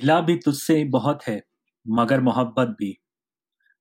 मिला 0.00 0.20
भी 0.20 0.36
तुझसे 0.36 0.84
बहुत 0.84 1.24
है, 1.28 1.42
मगर 1.88 2.20
मोहब्बत 2.20 2.68
भी। 2.68 2.98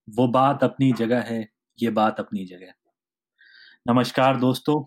वो 0.10 0.28
बात 0.28 0.64
अपनी 0.64 0.92
जगह 0.94 1.22
है, 1.22 1.50
ये 1.82 1.90
बात 1.90 2.20
अपनी 2.20 2.46
जगह। 2.46 2.74
नमस्कार 3.88 4.38
दोस्तों, 4.38 4.84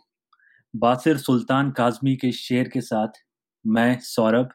बासिर 0.77 1.17
सुल्तान 1.17 1.71
काजमी 1.71 2.17
के 2.17 2.33
शेर 2.33 2.69
के 2.69 2.81
साथ 2.81 3.09
मैं, 3.67 3.99
सौरभ, 3.99 4.49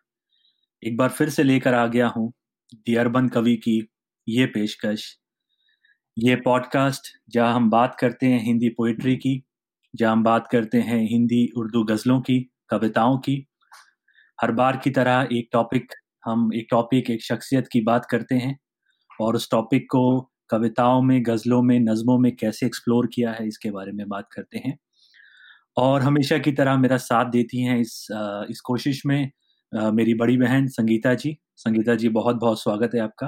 एक 0.83 0.97
बार 0.97 1.09
फिर 1.09 1.29
से 1.29 1.43
लेकर 1.43 1.73
आ 1.73 1.87
गया 1.87 2.07
हूँ 2.07 2.33
दी 2.75 2.95
अरबन 2.95 3.29
कवि 3.29 3.55
की 3.55 3.89
ये 4.29 4.45
पेशकश। 4.45 5.17
ये 6.17 6.35
पॉडकास्ट, 6.35 7.07
जहाँ 7.29 7.53
हम 7.53 7.69
बात 7.69 7.97
करते 7.99 8.25
हैं 8.25 8.43
हिंदी 8.43 8.69
पोइट्री 8.69 9.15
की, 9.15 9.43
जहाँ 9.95 10.11
हम 10.11 10.23
बात 10.23 10.47
करते 10.47 10.77
हैं 10.77 11.07
हिंदी 11.09 11.47
उर्दू 11.57 11.83
गज़लों 11.83 12.21
की, 12.21 12.51
कविताओं 12.69 13.17
की, 13.17 13.47
हर 14.41 14.51
बार 14.51 14.77
की 14.77 14.89
तरह 14.89 15.27
एक 15.33 15.49
टॉपिक 15.51 15.93
हम 16.27 16.49
एक 16.55 16.67
टॉपिक 16.71 17.09
एक 17.09 17.23
शख्सियत 17.23 17.67
की 17.71 17.81
बात 17.83 18.05
करते 18.05 18.35
हैं 18.35 18.57
और 19.19 19.35
उस 19.35 19.49
टॉपिक 19.51 19.85
को 19.91 20.03
कविताओं 20.49 21.01
में, 21.01 21.21
गज़लों 21.25 21.61
में, 21.63 21.79
नज़मों 21.81 22.17
में 22.19 22.35
कैसे 22.37 22.65
एक्सप्लोर 22.65 23.07
किया 23.13 23.31
है, 23.31 23.47
इसके 23.47 23.71
बारे 23.71 23.91
में 23.91 24.07
बात 24.09 24.27
करते 24.33 24.57
हैं। 24.59 24.77
और 25.77 26.01
हमेशा 26.01 26.37
की 26.39 26.51
तरह 26.53 26.77
मेरा 26.77 26.97
साथ 26.99 27.31
देती 27.31 27.61
हैं 27.63 27.79
इस 27.79 28.07
इस 28.51 28.61
कोशिश 28.65 29.01
में 29.05 29.31
मेरी 29.71 30.13
बड़ी 30.15 30.37
बहन 30.37 30.67
संगीता 30.69 31.13
जी। 31.15 31.37
संगीता 31.57 31.95
जी 31.95 32.09
बहुत 32.11 32.35
बहुत 32.37 32.61
स्वागत 32.61 32.95
है 32.95 33.01
आपका। 33.01 33.27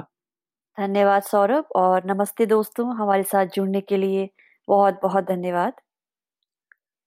धन्यवाद 0.78 1.22
सौरभ, 1.24 1.64
और 1.76 2.02
नमस्ते 2.06 2.46
दोस्तों, 2.46 2.86
हमारे 2.96 3.22
साथ 3.24 3.46
जुड़ने 3.54 3.80
के 3.82 3.96
लिए 3.96 4.28
बहुत 4.68 5.00
बहुत 5.02 5.24
धन्यवाद। 5.26 5.72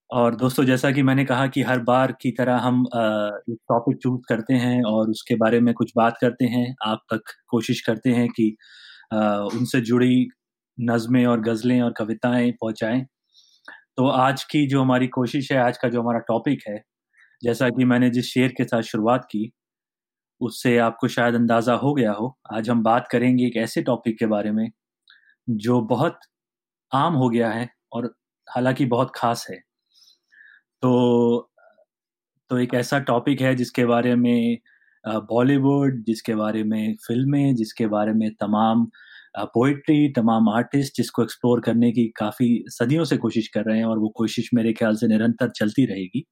और 0.09 0.35
दोस्तों, 0.35 0.63
जैसा 0.65 0.91
कि 0.91 1.01
मैंने 1.03 1.23
कहा 1.25 1.45
कि 1.47 1.61
हर 1.63 1.79
बार 1.81 2.11
की 2.21 2.31
तरह 2.31 2.57
हम 2.57 2.83
एक 3.49 3.57
टॉपिक 3.69 3.97
चूज़ 3.97 4.21
करते 4.29 4.53
हैं 4.55 4.81
और 4.85 5.09
उसके 5.09 5.35
बारे 5.35 5.59
में 5.59 5.73
कुछ 5.73 5.91
बात 5.97 6.17
करते 6.21 6.45
हैं। 6.45 6.65
आप 6.85 7.01
तक 7.13 7.33
कोशिश 7.49 7.81
करते 7.81 8.09
हैं 8.11 8.27
कि 8.31 8.55
उनसे 9.13 9.81
जुड़ी 9.83 10.27
नज़में 10.77 11.25
और 11.27 11.41
गज़लें 11.41 11.81
और 11.81 11.93
कविताएँ 11.97 12.51
पहुंचाएँ। 12.53 13.01
तो 13.97 14.07
आज 14.09 14.43
की 14.45 14.65
जो 14.67 14.81
हमारी 14.81 15.07
कोशिश 15.09 15.51
है, 15.51 15.57
आज 15.59 15.77
का 15.77 15.89
जो 15.89 16.01
हमारा 16.01 16.19
टॉपिक 16.27 16.63
है, 16.69 16.81
जैसा 17.41 17.69
कि 17.69 17.85
मैंने 17.85 18.09
जिस 18.11 18.25
शेर 18.27 18.53
के 18.57 18.63
साथ 18.65 18.81
शुरुआत 18.83 19.25
की, 19.31 19.51
उससे 20.41 20.77
आपको 20.79 21.07
शायद 21.09 21.35
अंदाज़ा 21.35 21.73
हो 21.77 21.93
गया 21.95 22.11
हो। 22.13 22.35
आज 22.53 22.69
हम 22.69 22.83
बात 22.83 23.07
करेंगे 23.11 23.45
एक 23.47 23.57
ऐसे 23.59 23.83
टॉपिक 23.83 24.19
के 24.19 24.25
बारे 24.27 24.51
में, 24.53 24.69
जो 25.47 25.81
बहुत 25.87 26.19
आम 26.91 27.13
हो 27.15 27.29
गया 27.29 27.51
है 27.51 27.69
और 27.93 28.13
हालाँकि 28.47 28.85
बहुत 28.87 29.11
ख़ास 29.17 29.47
है। 29.51 29.59
तो 30.83 31.49
तो 32.51 32.57
एक 32.59 32.73
ऐसा 32.73 32.99
टॉपिक 32.99 33.41
है 33.41 33.55
जिसके 33.55 33.85
बारे 33.85 34.15
में 34.15 34.57
बॉलीवुड 35.29 36.03
जिसके 36.05 36.35
बारे 36.35 36.63
में 36.63 36.93
फ़िल्में 37.07 37.55
जिसके 37.55 37.87
बारे 37.87 38.13
में 38.13 38.29
तमाम 38.35 38.85
पोइट्री 39.55 40.09
तमाम 40.13 40.49
आर्टिस्ट 40.49 40.97
जिसको 40.97 41.23
एक्सप्लोर 41.23 41.61
करने 41.61 41.91
की 41.91 42.07
काफ़ी 42.17 42.49
सदियों 42.69 43.03
से 43.05 43.17
कोशिश 43.17 43.47
कर 43.47 43.63
रहे 43.65 43.77
हैं 43.77 43.85
और 43.85 43.99
वो 43.99 44.09
कोशिश 44.17 44.49
मेरे 44.53 44.73
ख्याल 44.73 44.95
से 44.95 45.07
निरंतर 45.07 45.49
चलती 45.51 45.85
रहेगी। 45.85 46.25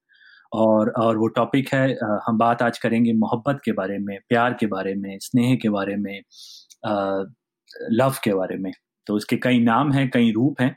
और 0.53 0.89
और 0.99 1.17
वो 1.17 1.27
टॉपिक 1.29 1.73
है 1.73 1.87
हम 2.27 2.37
बात 2.37 2.61
आज 2.61 2.77
करेंगे 2.79 3.13
मोहब्बत 3.15 3.61
के 3.65 3.71
बारे 3.73 3.97
में, 3.99 4.17
प्यार 4.29 4.53
के 4.59 4.67
बारे 4.67 4.95
में, 4.95 5.17
स्नेह 5.21 5.55
के 5.63 5.69
बारे 5.69 5.95
में 5.97 6.21
लव 7.91 8.15
के 8.23 8.33
बारे 8.35 8.57
में। 8.57 8.71
तो 9.07 9.17
इसके 9.17 9.37
कई 9.43 9.59
नाम 9.61 9.91
हैं, 9.93 10.09
कई 10.11 10.31
रूप 10.31 10.61
हैं। 10.61 10.75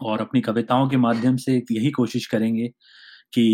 और 0.00 0.20
अपनी 0.20 0.40
कविताओं 0.40 0.88
के 0.88 0.96
माध्यम 0.98 1.36
से 1.36 1.56
यही 1.72 1.90
कोशिश 1.90 2.26
करेंगे 2.26 2.68
कि 3.34 3.46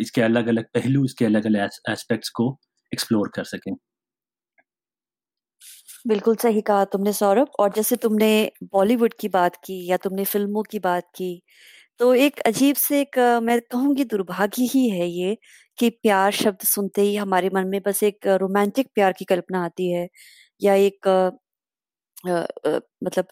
इसके 0.00 0.22
अलग 0.22 0.48
अलग 0.48 0.64
पहलू 0.74 1.04
इसके 1.04 1.24
अलग 1.24 1.46
अलग 1.46 1.70
एस्पेक्ट्स 1.90 2.30
को 2.30 2.56
एक्सप्लोर 2.92 3.30
कर 3.34 3.44
सकें। 3.46 3.74
बिल्कुल 6.08 6.36
सही 6.36 6.60
कहा 6.60 6.84
तुमने 6.84 7.12
सौरभ 7.12 7.48
और 7.60 7.72
जैसे 7.76 7.96
तुमने 7.96 8.28
बॉलीवुड 8.72 9.14
की 9.20 9.28
बात 9.28 9.56
की 9.64 9.84
या 9.86 9.96
तुमने 9.96 10.24
फ़िल्मों 10.24 10.62
की 10.62 10.78
बात 10.78 11.08
की 11.16 11.30
तो 12.00 12.14
एक 12.16 12.40
अजीब 12.42 12.76
से 12.76 13.00
एक 13.00 13.18
मैं 13.42 13.60
कहूँगी 13.62 14.04
दुर्भाग्य 14.06 14.64
ही 14.66 14.88
है 14.90 15.08
ये 15.08 15.36
कि 15.78 15.90
प्यार 15.92 16.32
शब्द 16.34 16.66
सुनते 16.66 17.02
ही 17.02 17.16
हमारे 17.16 17.50
मन 17.54 17.68
में 17.68 17.80
बस 17.86 18.02
एक 18.04 18.26
रोमांटिक 18.42 18.88
प्यार 18.94 19.12
की 19.12 19.24
कल्पना 19.26 19.64
आती 19.64 19.90
है 19.92 20.08
या 20.60 20.74
एक 20.76 21.08
आ, 21.08 21.30
आ, 22.28 22.78
मतलब 23.04 23.26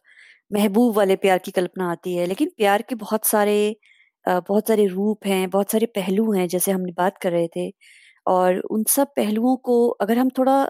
महबूब 0.50 0.96
वाले 0.96 1.16
प्यार 1.16 1.38
की 1.38 1.50
कल्पना 1.50 1.90
आती 1.90 2.14
है, 2.16 2.26
लेकिन 2.26 2.48
प्यार 2.56 2.82
के 2.88 2.94
बहुत 2.96 3.26
सारे 3.26 3.76
बहुत 4.24 4.68
सारे 4.68 4.86
रूप 4.88 5.26
हैं, 5.26 5.48
बहुत 5.50 5.70
सारे 5.70 5.86
पहलू 5.88 6.32
हैं, 6.32 6.46
जैसे 6.48 6.72
हमने 6.72 6.92
बात 6.98 7.18
कर 7.22 7.32
रहे 7.32 7.48
थे। 7.56 7.70
और 8.26 8.58
उन 8.70 8.84
सब 8.90 9.08
पहलुओं 9.16 9.56
को 9.64 9.88
अगर 10.02 10.18
हम 10.18 10.30
थोड़ा 10.38 10.66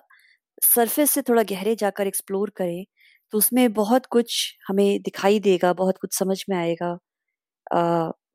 सरफेस 0.65 1.11
से 1.11 1.23
थोड़ा 1.25 1.43
गहरे 1.45 1.75
जाकर 1.77 2.07
एक्सप्लोर 2.07 2.51
करें 2.57 2.85
तो 3.33 3.39
उसमें 3.39 3.73
बहुत 3.75 4.07
कुछ 4.09 4.37
हमें 4.69 5.03
दिखाई 5.03 5.39
देगा, 5.41 5.73
बहुत 5.75 5.99
कुछ 6.01 6.19
समझ 6.19 6.45
में 6.51 6.56
आएगा। 6.59 6.93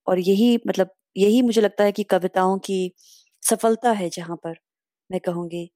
और 0.07 0.19
यही 0.21 0.57
मतलब 0.67 0.91
यही 1.17 1.41
मुझे 1.43 1.61
लगता 1.61 1.83
है 1.85 1.91
कि 1.93 2.03
कविताओं 2.05 2.57
की 2.65 2.91
सफलता 3.43 3.91
है 3.93 4.09
जहाँ 4.11 4.37
पर, 4.45 4.55
मैं 5.09 5.19
कहूँगी। 5.21 5.69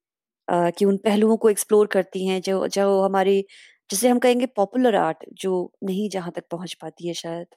कि 0.48 0.86
उन 0.86 0.98
पहलुओं 1.00 1.38
को 1.38 1.50
एक्सप्लोर 1.50 1.88
करती 1.88 2.28
हैं, 2.28 2.42
जो 2.42 2.68
जो 2.70 3.02
हमारी 3.04 3.46
जिसे 3.90 4.10
हम 4.10 4.20
कहेंगे 4.20 4.46
पॉपुलर 4.56 4.96
आर्ट 4.98 5.26
जो 5.36 5.54
नहीं 5.84 6.10
जहाँ 6.10 6.32
तक 6.32 6.44
पहुँच 6.52 6.74
पाती 6.76 7.08
है 7.08 7.14
शायद। 7.16 7.48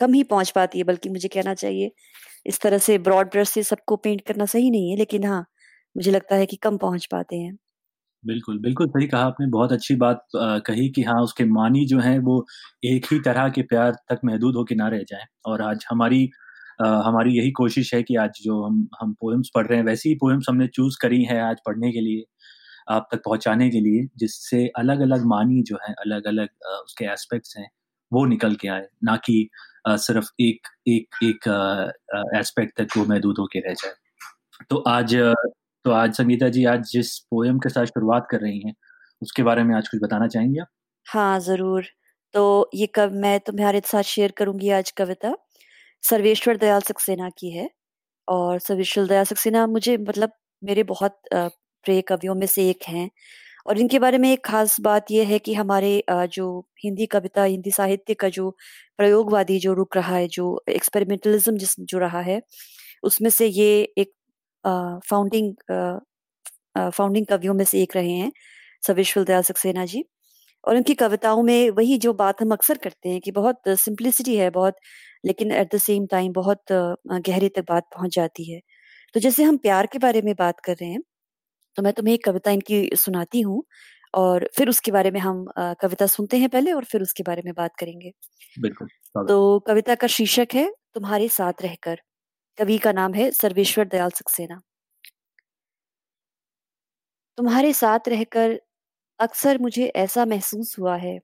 कम 0.00 0.14
ही 0.14 0.22
पहुँच 0.26 0.50
पाती 0.52 0.78
है 0.78 0.84
बल्कि 0.84 1.08
मुझे 1.10 1.28
कहना 1.30 1.54
चाहिए 1.56 1.92
इस 2.46 2.60
तरह 2.60 2.78
से 2.80 2.98
ब्रॉड 3.00 3.30
ब्रश 3.32 3.50
से 3.50 3.64
सबको 3.64 3.96
पेंट 3.98 4.22
करना 4.22 4.46
सही 4.48 4.70
नहीं 4.70 4.90
है 4.90 4.96
लेकिन 4.98 5.24
हाँ 5.26 5.44
मुझे 5.96 6.10
लगता 6.10 6.36
है 6.36 6.46
कि 6.46 6.56
कम 6.58 6.78
पहुँच 6.78 7.06
पाते 7.08 7.36
हैं। 7.38 7.58
बिल्कुल 8.24 8.58
बिल्कुल 8.60 8.86
सही 8.88 9.06
कहा 9.06 9.20
आपने 9.24 9.46
बहुत 9.50 9.72
अच्छी 9.72 9.94
बात 9.96 10.24
आ, 10.36 10.58
कही 10.60 10.88
कि 10.90 11.02
हाँ 11.02 11.20
उसके 11.22 11.44
मानी 11.46 11.84
जो 11.86 11.98
है 12.00 12.18
वो 12.20 12.44
एक 12.86 13.06
ही 13.12 13.18
तरह 13.20 13.48
के 13.50 13.62
प्यार 13.64 13.92
तक 14.10 14.20
महदूद 14.24 14.56
हो 14.56 14.64
के 14.64 14.74
ना 14.74 14.88
रह 14.88 15.02
जाए। 15.04 15.24
और 15.46 15.62
आज 15.62 15.84
हमारी 15.90 16.28
आ, 16.80 16.86
हमारी 17.02 17.36
यही 17.38 17.50
कोशिश 17.52 17.92
है 17.94 18.02
कि 18.02 18.14
आज 18.16 18.38
जो 18.42 18.62
हम 18.64 18.86
हम 19.00 19.12
पोएम्स 19.20 19.50
पढ़ 19.54 19.66
रहे 19.66 19.78
हैं 19.78 19.84
वैसी 19.86 20.08
ही 20.08 20.14
पोएम्स 20.16 20.46
हमने 20.48 20.66
चूज़ 20.68 20.96
करी 21.02 21.22
है 21.24 21.40
आज 21.42 21.56
पढ़ने 21.66 21.90
के 21.92 22.00
लिए। 22.00 22.24
आप 22.88 23.08
तक 23.12 23.22
पहुँचाने 23.24 23.68
के 23.70 23.80
लिए, 23.80 24.06
जिससे 24.18 24.66
अलग 24.78 25.00
अलग 25.02 25.24
मानी 25.28 25.62
जो 25.64 25.78
है 25.82 25.94
अलग 26.00 26.26
अलग 26.28 26.48
उसके 26.74 27.04
एस्पेक्ट्स 27.06 27.56
हैं, 27.58 27.68
वो 28.12 28.24
निकल 28.26 28.54
के 28.56 28.68
आए, 28.70 28.86
ना 29.04 29.16
कि 29.18 29.48
सिर्फ़ 29.88 30.30
एक 30.40 30.68
एक 30.88 31.16
एक 31.24 31.48
एस्पेक्ट 32.36 32.76
तक 32.80 32.96
वो 32.96 33.04
महदूद 33.06 33.38
होके 33.38 33.60
रह 33.60 33.74
जाए। 33.74 33.92
तो 34.70 34.76
आज 34.88 35.14
तो 35.84 35.90
आज 35.92 36.14
संगीता 36.14 36.48
जी, 36.50 36.64
आज 36.66 36.88
जिस 36.88 37.18
पोएम 37.30 37.58
के 37.60 37.68
साथ 37.70 37.86
शुरुआत 37.88 38.26
कर 38.30 38.40
रही 38.40 38.60
हैं, 38.60 38.74
उसके 39.22 39.42
बारे 39.42 39.62
में 39.64 39.74
आज 39.76 39.88
कुछ 39.88 40.00
बताना 40.02 40.26
चाहेंगे 40.28 40.60
आप? 40.60 40.68
हाँ 41.06 41.38
ज़रूर। 41.40 41.86
तो 42.34 42.70
ये 42.74 42.86
कब 42.94 43.12
मैं 43.16 43.38
तुम्हारे 43.42 43.80
साथ 43.86 44.02
शेयर 44.04 44.32
करूँगी 44.38 44.70
आज 44.72 44.90
कविता। 44.92 45.34
सर्वेश्वर 46.02 46.56
दयाल 46.58 46.80
सक्सेना 46.82 47.28
की 47.38 47.50
है, 47.50 47.68
और 48.28 48.58
सर्वेश्वर 48.60 49.06
दयाल 49.06 49.24
सक्सेना 49.26 49.66
मुझे 49.68 49.96
मतलब 49.98 50.32
मेरे 50.62 50.82
बहुत 50.84 51.20
प्रिय 51.84 52.00
कवियों 52.04 52.34
में 52.36 52.46
से 52.48 52.68
एक 52.70 52.84
हैं। 52.88 53.10
और 53.66 53.78
इनके 53.80 53.98
बारे 54.00 54.18
में 54.18 54.32
एक 54.32 54.44
खास 54.46 54.80
बात 54.82 55.10
यह 55.10 55.28
है 55.28 55.38
कि 55.40 55.54
हमारे 55.54 56.02
जो 56.30 56.48
हिंदी 56.84 57.06
कविता, 57.08 57.44
हिंदी 57.44 57.70
साहित्य 57.72 58.14
का 58.16 58.28
जो 58.30 58.50
प्रयोगवादी 58.98 59.58
जो 59.60 59.72
रुक 59.74 59.96
रहा 59.96 60.16
है, 60.16 60.28
जो 60.28 60.62
एक्सपेरिमेंटलिज्म 60.70 61.56
जिस, 61.58 61.76
जो 61.80 61.98
रहा 62.00 62.20
है, 62.22 62.40
उसमें 63.04 63.30
से 63.32 63.46
ये 63.48 63.72
एक 63.98 64.12
फाउंडिंग 65.04 65.54
फाउंडिंग 66.90 67.26
कवियों 67.26 67.54
में 67.54 67.64
से 67.66 67.82
एक 67.82 67.96
रहे 67.96 68.12
हैं, 68.12 68.32
सविश्वल 68.82 69.24
दयाल 69.26 69.42
सक्सेना 69.44 69.84
जी। 69.86 70.04
और 70.64 70.76
उनकी 70.76 70.94
कविताओं 70.96 71.42
में 71.44 71.70
वही 71.72 71.98
जो 72.00 72.12
बात 72.14 72.42
हम 72.42 72.52
अक्सर 72.52 72.78
करते 72.78 73.08
हैं 73.10 73.20
कि 73.22 73.32
बहुत 73.32 73.62
सिंप्लिसिटी 73.80 74.36
है 74.36 74.50
बहुत, 74.52 74.76
लेकिन 75.24 75.52
एट 75.52 75.74
द 75.74 75.78
सेम 75.80 76.06
टाइम 76.08 76.32
बहुत 76.34 76.62
गहरे 76.72 77.48
तक 77.50 77.64
बात 77.68 77.84
पहुँच 77.96 78.14
जाती 78.16 78.50
है। 78.52 78.60
तो 79.14 79.20
जैसे 79.20 79.44
हम 79.44 79.56
प्यार 79.58 79.86
के 79.88 79.98
बारे 80.00 80.22
में 80.24 80.34
बात 80.36 80.60
कर 80.62 80.74
रहे 80.74 80.90
हैं 80.90 81.00
तो 81.80 81.84
मैं 81.84 81.92
तुम्हें 81.92 82.14
एक 82.14 82.24
कविता 82.24 82.50
इनकी 82.50 82.90
सुनाती 82.96 83.40
हूँ 83.42 83.62
और 84.14 84.48
फिर 84.56 84.68
उसके 84.68 84.92
बारे 84.92 85.10
में 85.10 85.20
हम 85.20 85.44
कविता 85.80 86.06
सुनते 86.08 86.38
हैं 86.38 86.48
पहले 86.50 86.72
और 86.72 86.84
फिर 86.84 87.02
उसके 87.02 87.22
बारे 87.24 87.42
में 87.44 87.52
बात 87.54 87.76
करेंगे। 87.78 88.12
बिल्कुल 88.56 88.88
तो 89.28 89.58
कविता 89.60 89.94
का 89.96 90.06
शीर्षक 90.08 90.54
है 90.54 90.70
तुम्हारे 90.94 91.28
साथ 91.30 91.62
रहकर। 91.62 92.00
कवि 92.58 92.78
का 92.80 92.92
नाम 92.92 93.14
है 93.14 93.30
सर्वेश्वर 93.32 93.86
दयाल 93.88 94.10
सक्सेना। 94.16 94.60
तुम्हारे 97.38 97.72
साथ 97.72 98.08
रहकर 98.08 98.58
अक्सर 99.20 99.58
मुझे 99.60 99.86
ऐसा 99.98 100.24
महसूस 100.26 100.76
हुआ 100.78 100.96
है 100.98 101.18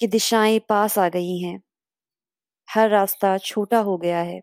कि 0.00 0.06
दिशाएँ 0.08 0.58
पास 0.68 0.98
आ 0.98 1.08
गई 1.08 1.38
हैं। 1.38 1.58
हर 2.68 2.88
रास्ता 2.90 3.36
छोटा 3.40 3.78
हो 3.80 3.96
गया 3.98 4.20
है। 4.22 4.40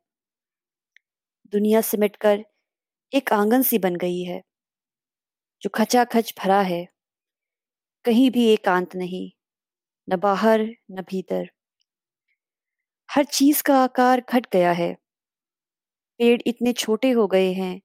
दुनिया 1.53 1.81
सिमटकर 1.83 2.43
एक 3.11 3.33
आँगन 3.33 3.61
सी 3.63 3.79
बन 3.79 3.95
गई 3.97 4.21
है। 4.23 4.41
जो 5.63 5.69
खचाखच 5.73 6.33
भरा 6.39 6.61
है, 6.63 6.85
कहीं 8.05 8.29
भी 8.31 8.45
एकांत 8.47 8.95
नहीं, 8.95 9.29
न 10.07 10.17
बाहर, 10.19 10.67
न 10.91 11.03
भीतर। 11.09 11.49
हर 13.09 13.23
चीज़ 13.25 13.61
का 13.63 13.77
आकार 13.83 14.23
घट 14.29 14.47
गया 14.53 14.71
है। 14.73 14.95
पेड़ 16.19 16.41
इतने 16.47 16.71
छोटे 16.73 17.09
हो 17.11 17.25
गए 17.27 17.51
हैं 17.53 17.79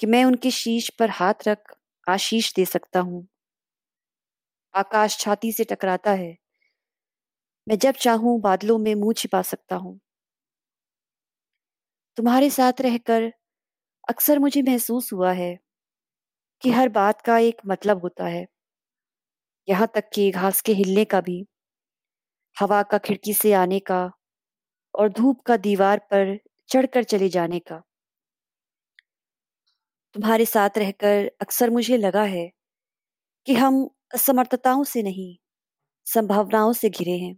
कि 0.00 0.06
मैं 0.06 0.24
उनके 0.24 0.50
शीश 0.52 0.90
पर 0.90 1.10
हाथ 1.12 1.48
रख 1.48 1.74
आशीष 2.06 2.54
दे 2.56 2.64
सकता 2.66 3.00
हूँ। 3.00 3.26
आकाश 4.74 5.16
छाती 5.18 5.52
से 5.52 5.64
टकराता 5.64 6.12
है। 6.14 6.36
मैं 7.66 7.76
जब 7.78 7.94
चाहूँ 7.96 8.38
बादलों 8.40 8.78
में 8.78 8.94
मुँह 8.94 9.12
छिपा 9.12 9.42
सकता 9.42 9.76
हूँ। 9.76 9.98
तुम्हारे 12.18 12.50
साथ 12.50 12.80
रहकर 12.80 13.22
अक्सर 14.08 14.38
मुझे 14.38 14.62
महसूस 14.62 15.12
हुआ 15.12 15.32
है। 15.34 15.58
कि 16.62 16.70
हर 16.70 16.88
बात 16.88 17.20
का 17.20 17.38
एक 17.38 17.60
मतलब 17.66 18.00
होता 18.02 18.26
है। 18.26 18.46
यहाँ 19.68 19.86
तक 19.94 20.08
कि 20.14 20.30
घास 20.30 20.60
के 20.60 20.72
हिलने 20.72 21.04
का 21.04 21.20
भी, 21.20 21.44
हवा 22.56 22.82
का 22.82 22.98
खिड़की 22.98 23.34
से 23.34 23.52
आने 23.52 23.78
का 23.80 24.10
और 24.94 25.08
धूप 25.10 25.42
का 25.42 25.56
दीवार 25.58 25.98
पर 26.12 26.38
चढ़कर 26.68 27.04
चले 27.04 27.28
जाने 27.28 27.58
का। 27.60 27.82
तुम्हारे 30.14 30.44
साथ 30.44 30.78
रहकर 30.78 31.30
अक्सर 31.40 31.70
मुझे 31.70 31.96
लगा 31.96 32.22
है 32.26 32.50
कि 33.46 33.54
हम 33.54 33.88
असमर्थताओं 34.14 34.84
से 34.84 35.02
नहीं, 35.02 35.36
संभावनाओं 36.06 36.72
से 36.74 36.90
घिरे 36.90 37.18
हैं। 37.18 37.36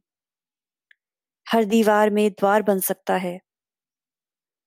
हर 1.46 1.64
दीवार 1.64 2.10
में 2.10 2.30
द्वार 2.30 2.62
बन 2.62 2.78
सकता 2.80 3.16
है 3.18 3.38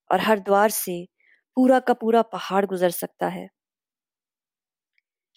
और 0.09 0.19
हर 0.19 0.39
द्वार 0.39 0.69
से 0.69 1.03
पूरा 1.57 1.79
का 1.79 1.93
पूरा 1.93 2.21
पहाड़ 2.27 2.65
गुजर 2.65 2.89
सकता 2.91 3.27
है। 3.27 3.47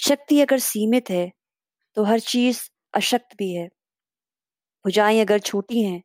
शक्ति 0.00 0.40
अगर 0.40 0.58
सीमित 0.60 1.10
है 1.10 1.30
तो 1.96 2.04
हर 2.04 2.20
चीज़ 2.22 2.60
अशक्त 2.94 3.36
भी 3.38 3.52
है। 3.54 3.68
भुजाएँ 4.84 5.20
अगर 5.20 5.38
छोटी 5.40 5.82
हैं 5.82 6.00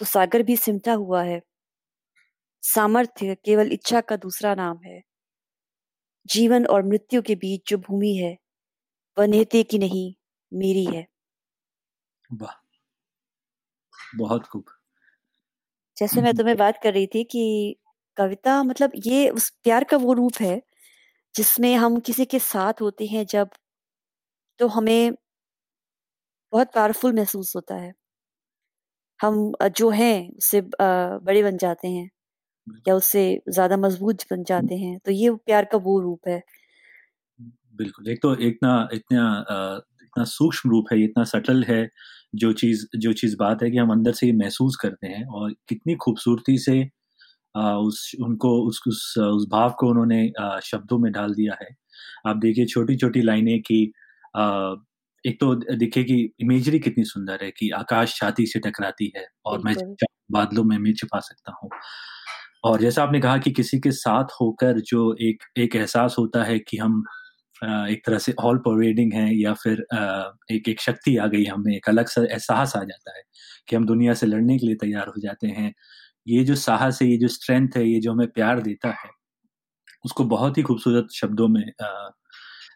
तो 0.00 0.06
सागर 0.06 0.42
भी 0.42 0.56
सिमटा 0.56 0.94
हुआ 0.94 1.22
है। 1.24 1.40
सामर्थ्य 2.62 3.34
केवल 3.44 3.72
इच्छा 3.72 4.00
का 4.00 4.16
दूसरा 4.16 4.54
नाम 4.54 4.78
है। 4.84 5.00
जीवन 6.26 6.66
और 6.66 6.82
मृत्यु 6.82 7.22
के 7.22 7.34
बीच 7.34 7.70
जो 7.70 7.78
भूमि 7.78 8.14
है 8.14 8.36
वह 9.16 9.26
नेते 9.26 9.62
की 9.64 9.78
नहीं 9.78 10.12
मेरी 10.52 10.84
है। 10.86 11.06
वाह। 12.30 12.60
बहुत 14.14 14.46
खूब। 14.46 14.64
जैसे 15.96 16.22
मैं 16.22 16.34
तुम्हें 16.34 16.56
बात 16.56 16.78
कर 16.82 16.92
रही 16.92 17.06
थी 17.06 17.22
कि 17.24 17.76
कविता 18.16 18.62
मतलब 18.62 18.90
ये 19.06 19.28
उस 19.30 19.48
प्यार 19.64 19.84
का 19.84 19.96
वो 19.96 20.12
रूप 20.12 20.32
है 20.40 20.60
जिसमें 21.34 21.74
हम 21.76 21.98
किसी 22.02 22.24
के 22.26 22.38
साथ 22.40 22.80
होते 22.82 23.06
हैं 23.06 23.24
जब 23.28 23.50
तो 24.60 24.66
हमें 24.68 25.12
बहुत 26.52 26.70
पावरफुल 26.74 27.12
महसूस 27.14 27.52
होता 27.56 27.74
है। 27.76 27.92
हम 29.20 29.52
जो 29.70 29.88
हैं 29.92 30.28
उससे 30.30 30.60
बड़े 30.74 31.42
बन 31.42 31.56
जाते 31.58 31.88
हैं 31.88 32.08
या 32.86 32.94
उससे 32.96 33.24
ज़्यादा 33.50 33.78
मज़बूत 33.78 34.24
बन 34.30 34.44
जाते 34.46 34.76
हैं 34.76 34.98
तो 35.00 35.12
ये 35.12 35.30
प्यार 35.46 35.66
का 35.66 35.78
वो 35.80 36.00
रूप 36.00 36.28
है। 36.28 36.42
बिल्कुल 37.74 38.08
एक 38.08 38.18
तो 38.22 38.34
इतना 38.42 38.72
इतना 38.94 39.24
इतना 40.02 40.24
सूक्ष्म 40.26 40.70
रूप 40.70 40.86
है 40.92 41.02
इतना 41.02 41.24
सटल 41.26 41.62
है 41.64 41.80
जो 42.36 42.52
चीज़ 42.54 42.84
जो 42.98 43.12
चीज़ 43.14 43.36
बात 43.38 43.62
है 43.62 43.70
कि 43.70 43.76
हम 43.76 43.90
अंदर 43.92 44.12
से 44.14 44.26
ये 44.26 44.32
महसूस 44.34 44.76
करते 44.76 45.06
हैं 45.08 45.24
और 45.32 45.52
कितनी 45.68 45.94
खूबसूरती 45.98 46.56
से 46.60 46.82
उस 47.54 48.10
उनको 48.22 48.50
उस 48.68 48.80
उस, 48.88 49.14
उस 49.18 49.46
भाव 49.52 49.74
को 49.80 49.88
उन्होंने 49.90 50.26
शब्दों 50.64 50.98
में 50.98 51.10
डाल 51.12 51.34
दिया 51.34 51.56
है। 51.62 51.68
आप 52.26 52.36
देखिए 52.38 52.66
छोटी 52.66 52.96
छोटी 52.96 53.22
लाइनें 53.22 53.60
की 53.62 53.82
एक 55.24 55.36
तो 55.40 55.54
देखिए 55.76 56.04
कि 56.04 56.16
इमेजरी 56.42 56.78
कितनी 56.80 57.04
सुंदर 57.06 57.44
है 57.44 57.50
कि 57.52 57.70
आकाश 57.76 58.14
छाती 58.16 58.46
से 58.46 58.58
टकराती 58.60 59.12
है 59.16 59.26
और 59.46 59.62
मैं 59.64 59.74
बादलों 60.32 60.64
में 60.64 60.76
मैं 60.78 60.92
छुपा 60.94 61.20
सकता 61.20 61.54
हूँ। 61.62 61.70
और 62.64 62.80
जैसा 62.80 63.02
आपने 63.04 63.20
कहा 63.20 63.38
कि 63.38 63.50
किसी 63.52 63.78
के 63.80 63.90
साथ 63.92 64.32
होकर 64.40 64.80
जो 64.82 65.14
एक 65.22 65.44
एक 65.58 65.76
एहसास 65.76 66.16
होता 66.18 66.42
है 66.44 66.58
कि 66.60 66.76
हम 66.78 67.02
एक 67.62 68.02
तरह 68.06 68.18
से 68.18 68.34
ऑल 68.40 68.58
प्रोवेडिंग 68.60 69.12
है 69.14 69.28
या 69.36 69.52
फिर 69.54 69.84
एक 70.52 70.68
एक 70.68 70.80
शक्ति 70.82 71.16
आ 71.18 71.26
गई 71.28 71.44
हमें 71.46 71.74
एक 71.76 71.88
अलग 71.88 72.08
सा 72.08 72.22
एहसास 72.24 72.76
आ 72.76 72.82
जाता 72.84 73.16
है 73.16 73.22
कि 73.68 73.76
हम 73.76 73.86
दुनिया 73.86 74.14
से 74.14 74.26
लड़ने 74.26 74.58
के 74.58 74.66
लिए 74.66 74.76
तैयार 74.76 75.08
हो 75.08 75.20
जाते 75.22 75.48
हैं। 75.50 75.72
ये 76.30 76.44
जो 76.44 76.54
साहस 76.56 76.98
है 77.02 77.08
ये 77.08 77.16
जो 77.18 77.28
स्ट्रेंथ 77.30 77.76
है 77.76 77.86
ये 77.86 78.00
जो 78.00 78.12
हमें 78.12 78.28
प्यार 78.30 78.60
देता 78.62 78.90
है 78.96 79.10
उसको 80.04 80.24
बहुत 80.26 80.58
ही 80.58 80.62
खूबसूरत 80.62 81.08
शब्दों 81.14 81.48
में 81.48 81.64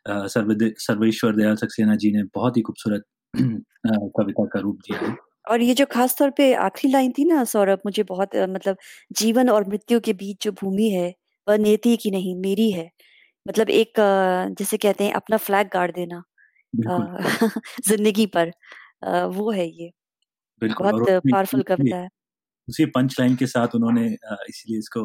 सर्वेश्वर 0.09 1.37
दयाल 1.37 1.57
सक्सेना 1.57 1.97
जी 1.97 2.11
ने 2.13 2.23
बहुत 2.35 2.57
ही 2.57 2.63
खूबसूरत 2.63 3.05
कविता 3.37 4.45
का 4.47 4.61
रूप 4.61 4.79
दिया 4.81 5.01
है। 5.01 5.15
और 5.51 5.63
ये 5.63 5.75
जो 5.75 5.87
खास 5.87 6.17
तौर 6.19 6.31
पे 6.37 6.53
आखिरी 6.57 6.93
लाइन 6.93 7.13
थी 7.13 7.25
ना 7.25 7.45
सौरभ 7.47 7.81
मुझे 7.87 8.03
बहुत 8.05 8.37
मतलब 8.51 8.77
जीवन 9.15 9.51
और 9.51 9.69
मृत्यु 9.69 10.01
के 10.01 10.13
बीच 10.15 10.45
जो 10.45 10.53
भूमि 10.55 10.89
है 10.91 11.13
वह 11.47 11.57
नेति 11.59 11.97
की 11.99 12.11
नहीं 12.11 12.35
मेरी 12.39 12.71
है। 12.73 12.91
मतलब 13.47 13.71
एक 13.73 13.95
जैसे 14.59 14.77
कहते 14.79 15.05
हैं 15.05 15.13
अपना 15.15 15.37
फ्लैग 15.39 15.69
गाड़ 15.75 15.91
देना 15.93 16.23
ज़िंदगी 17.89 18.27
पर 18.29 18.53
वो 19.31 19.51
है 19.53 19.67
ये। 19.71 19.91
बहुत 20.63 21.03
पावरफुल 21.11 21.63
कविता 21.65 21.97
है। 21.97 22.09
उसी 22.69 22.85
पंच 22.87 23.17
लाइन 23.21 23.35
के 23.37 23.47
साथ 23.47 23.75
उन्होंने 23.75 24.07
इसलिए 24.49 24.79
इसको 24.79 25.05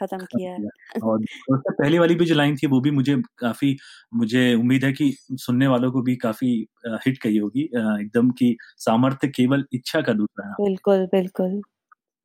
खत्म 0.00 0.24
किया। 0.26 0.54
और 1.02 1.24
पहली 1.48 1.98
वाली 1.98 2.14
भी 2.14 2.24
जो 2.24 2.34
लाइन 2.34 2.56
थी 2.56 2.66
वो 2.66 2.80
भी 2.80 2.90
मुझे 2.90 3.16
काफ़ी 3.38 3.76
मुझे 4.14 4.54
उम्मीद 4.54 4.84
है 4.84 4.92
कि 4.92 5.12
सुनने 5.36 5.66
वालों 5.66 5.90
को 5.92 6.02
भी 6.02 6.16
काफ़ी 6.16 6.50
हिट 7.06 7.18
कही 7.22 7.36
होगी। 7.36 7.62
एकदम 8.00 8.30
की 8.40 8.56
सामर्थ्य 8.78 9.28
केवल 9.36 9.64
इच्छा 9.74 10.00
का 10.00 10.12
दूसरा 10.12 10.48
नाम। 10.48 10.64
बिल्कुल 10.64 11.06
बिल्कुल। 11.12 11.60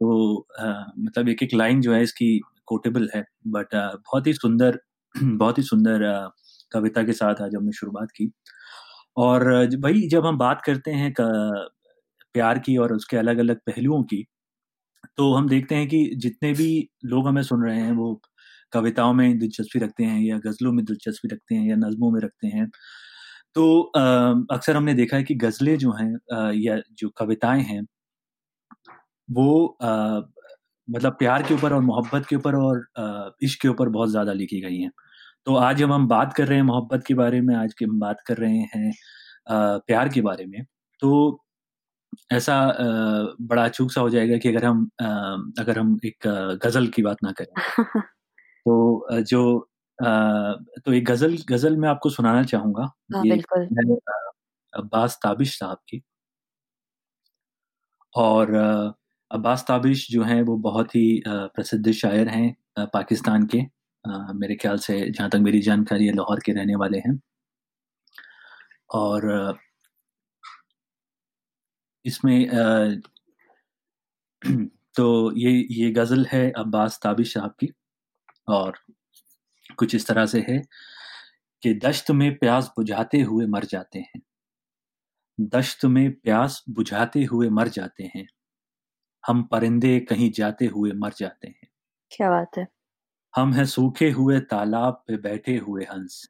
तो 0.02 0.48
मतलब 1.00 1.30
एक 1.30 1.44
एक 1.44 1.54
लाइन 1.54 1.82
जो 1.82 1.94
है 1.94 2.02
इसकी 2.04 2.40
कोटेबल 2.68 3.10
है। 3.16 3.24
बट 3.50 3.76
बहुत 3.76 4.28
ही 4.28 4.34
सुंदर 4.34 4.80
बहुत 5.38 5.58
ही 5.58 5.64
सुंदर 5.64 6.04
कविता 6.72 7.04
के 7.04 7.14
साथ 7.14 7.42
आज 7.42 7.56
हमने 7.56 7.72
शुरुआत 7.74 8.12
की। 8.12 8.32
और 9.18 9.44
भाई 9.78 10.08
जब 10.12 10.26
हम 10.26 10.38
बात 10.38 10.62
करते 10.66 10.92
हैं 10.94 11.14
प्यार 11.20 12.60
की 12.60 12.78
और 12.78 12.94
उसके 12.94 13.18
अलग 13.18 13.38
अलग 13.40 13.58
पहलुओं 13.68 14.02
की 14.04 14.26
तो 15.18 15.34
हम 15.34 15.48
देखते 15.50 15.76
हैं 15.76 15.88
कि 15.88 16.04
जितने 16.18 16.52
भी 16.54 16.68
लोग 17.06 17.28
हमें 17.28 17.42
सुन 17.44 17.64
रहे 17.66 17.80
हैं 17.80 17.92
वो 17.94 18.14
कविताओं 18.74 19.14
में 19.14 19.38
दिलचस्पी 19.40 19.80
रखते 19.80 20.04
हैं 20.04 20.22
या 20.22 20.38
गज़लों 20.40 20.72
में 20.74 20.84
दिलचस्पी 20.86 21.28
रखते 21.30 21.56
हैं 21.56 21.68
या 21.70 21.76
नज़मों 21.78 22.12
में 22.12 22.20
रखते 22.22 22.48
हैं। 22.48 22.70
तो 23.56 23.82
अक्सर 24.54 24.76
हमने 24.78 24.94
देखा 24.96 25.18
है 25.18 25.24
कि 25.24 25.36
गज़लें 25.38 25.78
जो 25.80 25.92
हैं 25.94 26.12
या 26.58 26.80
जो 26.94 27.10
कविताएँ 27.18 27.64
हैं 27.64 27.84
वो 29.30 29.66
आ, 29.84 30.20
मतलब 30.88 31.14
प्यार 31.20 31.44
के 31.44 31.54
ऊपर 31.54 31.74
और 31.74 31.82
मोहब्बत 31.84 32.26
के 32.28 32.36
ऊपर 32.36 32.56
और 32.58 32.86
इश्क 33.44 33.62
के 33.62 33.68
ऊपर 33.68 33.90
बहुत 33.90 34.10
ज़्यादा 34.10 34.34
लिखी 34.34 34.60
गई 34.62 34.80
हैं। 34.80 34.92
तो 35.48 35.56
आज 35.58 35.78
जब 35.78 35.92
हम 35.92 36.08
बात 36.08 36.34
कर 36.34 36.48
रहे 36.48 36.58
हैं 36.58 36.66
मोहब्बत 36.66 37.04
के 37.08 37.14
बारे 37.16 37.42
में 37.42 37.56
आज 37.58 37.74
के 37.76 37.86
हम 37.86 38.00
बात 38.00 38.22
कर 38.28 38.38
रहे 38.38 38.58
हैं 38.76 38.92
आ, 39.50 39.78
प्यार 39.80 40.10
के 40.10 40.22
बारे 40.24 40.46
में 40.48 40.64
तो 41.02 41.43
ऐसा 42.32 42.56
बड़ा 43.44 43.66
अचूक 43.66 43.92
सा 43.92 44.02
हो 44.02 44.10
जाएगा 44.10 44.38
कि 44.38 44.50
अगर 44.50 44.66
हम 44.66 44.84
अगर 45.60 45.80
हम 45.80 45.98
एक 46.06 46.28
गज़ल 46.66 46.88
की 46.90 47.02
बात 47.04 47.18
ना 47.24 47.32
करें। 47.34 47.54
तो 48.66 49.22
जो 49.24 49.42
तो 50.80 50.94
एक 50.94 51.06
गज़ल 51.06 51.38
गज़ल 51.50 51.78
मैं 51.78 51.90
आपको 51.90 52.10
सुनाना 52.12 52.44
चाहूँगा। 52.46 52.92
हाँ, 53.14 53.24
ये 53.26 53.42
अब्बास 54.74 55.20
ताबिश 55.24 55.58
साहब 55.60 55.78
की। 55.90 56.02
और 58.16 58.54
अब्बास 59.32 59.64
ताबिश 59.68 60.08
जो 60.12 60.24
हैं 60.24 60.42
वो 60.44 60.56
बहुत 60.60 60.96
ही 60.96 61.22
प्रसिद्ध 61.28 61.92
शायर 61.94 62.28
हैं 62.30 62.86
पाकिस्तान 62.94 63.46
के। 63.48 63.62
मेरे 64.36 64.56
ख्याल 64.56 64.78
से 64.80 65.00
जहाँ 65.12 65.30
तक 65.30 65.38
मेरी 65.40 65.62
जानकारी 65.62 66.06
है 66.08 66.14
लाहौर 66.16 66.40
के 66.46 66.52
रहने 66.52 66.76
वाले 66.76 66.98
हैं। 67.00 67.20
और 68.92 69.58
इसमें 72.06 72.50
तो 74.96 75.38
ये 75.38 75.68
ये 75.72 75.92
गज़ल 75.92 76.26
है 76.26 76.52
अब्बास 76.52 77.00
ताबिश 77.04 77.34
साहब 77.34 77.52
की 77.52 77.70
और 78.50 78.74
कुछ 79.78 79.96
इस 79.96 80.08
तरह 80.08 80.26
से 80.26 80.46
है 80.50 80.62
कि 81.64 81.74
दश्त 81.74 82.12
में 82.12 82.38
प्यास 82.38 82.74
बुझाते 82.78 83.22
हुए 83.22 83.46
मर 83.46 83.66
जाते 83.66 84.00
हैं। 84.00 84.22
दश्त 85.40 85.86
में 85.86 86.12
प्यास 86.12 86.64
बुझाते 86.70 87.24
हुए 87.24 87.50
मर 87.50 87.68
जाते 87.68 88.12
हैं। 88.16 88.28
हम 89.28 89.44
परिंदे 89.44 90.00
कहीं 90.00 90.32
जाते 90.32 90.66
हुए 90.66 90.92
मर 90.92 91.14
जाते 91.18 91.48
हैं। 91.48 91.68
क्या 92.12 92.30
बात 92.30 92.58
है। 92.58 92.68
हम 93.36 93.54
हैं 93.54 93.66
सूखे 93.66 94.12
हुए 94.12 94.40
तालाब 94.40 95.04
पे 95.08 95.18
बैठे 95.18 95.58
हुए 95.58 95.84
हंस। 95.84 96.30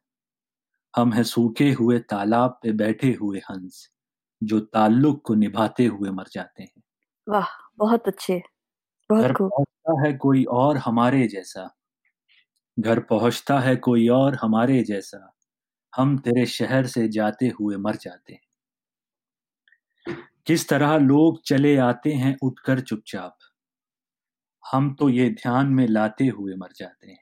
हम 0.96 1.12
हैं 1.12 1.22
सूखे 1.22 1.72
हुए 1.72 1.98
तालाब 1.98 2.60
पे 2.62 2.72
बैठे 2.72 3.12
हुए 3.12 3.38
हंस। 3.38 3.90
जो 4.42 4.60
ताल्लुक 4.60 5.22
को 5.26 5.34
निभाते 5.34 5.86
हुए 5.86 6.10
मर 6.10 6.24
जाते 6.32 6.62
हैं। 6.62 6.82
वाह 7.26 7.46
बहुत 7.78 8.08
अच्छे 8.08 8.42
बहुत 9.10 9.22
घर 9.22 9.32
पहुँचता 9.32 10.06
है 10.06 10.12
कोई 10.14 10.44
और 10.44 10.76
हमारे 10.76 11.26
जैसा। 11.26 11.68
घर 12.76 13.00
पहुँचता 13.00 13.58
है 13.60 13.76
कोई 13.76 14.08
और 14.08 14.34
हमारे 14.34 14.82
जैसा। 14.82 15.32
हम 15.92 16.18
तेरे 16.18 16.46
शहर 16.46 16.86
से 16.86 17.08
जाते 17.08 17.48
हुए 17.48 17.76
मर 17.76 17.96
जाते 17.96 18.32
हैं। 18.32 18.40
किस 20.46 20.68
तरह 20.68 20.96
लोग 20.98 21.42
चले 21.42 21.76
आते 21.76 22.12
हैं 22.12 22.36
उठकर 22.42 22.80
चुपचाप। 22.80 23.38
हम 24.64 24.94
तो 24.94 25.08
ये 25.08 25.28
ध्यान 25.30 25.66
में 25.66 25.86
लाते 25.88 26.26
हुए 26.28 26.54
मर 26.54 26.72
जाते 26.76 27.10
हैं। 27.10 27.18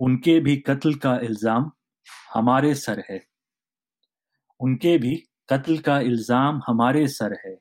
उनके 0.00 0.40
भी 0.40 0.56
कत्ल 0.56 0.94
का 0.94 1.16
इल्ज़ाम 1.18 1.70
हमारे 2.34 2.74
सर 2.74 3.02
है। 3.10 3.27
उनके 4.60 4.96
भी 4.98 5.14
कत्ल 5.48 5.78
का 5.78 5.98
इल्ज़ाम 6.00 6.60
हमारे 6.66 7.06
सर 7.08 7.36
है 7.46 7.56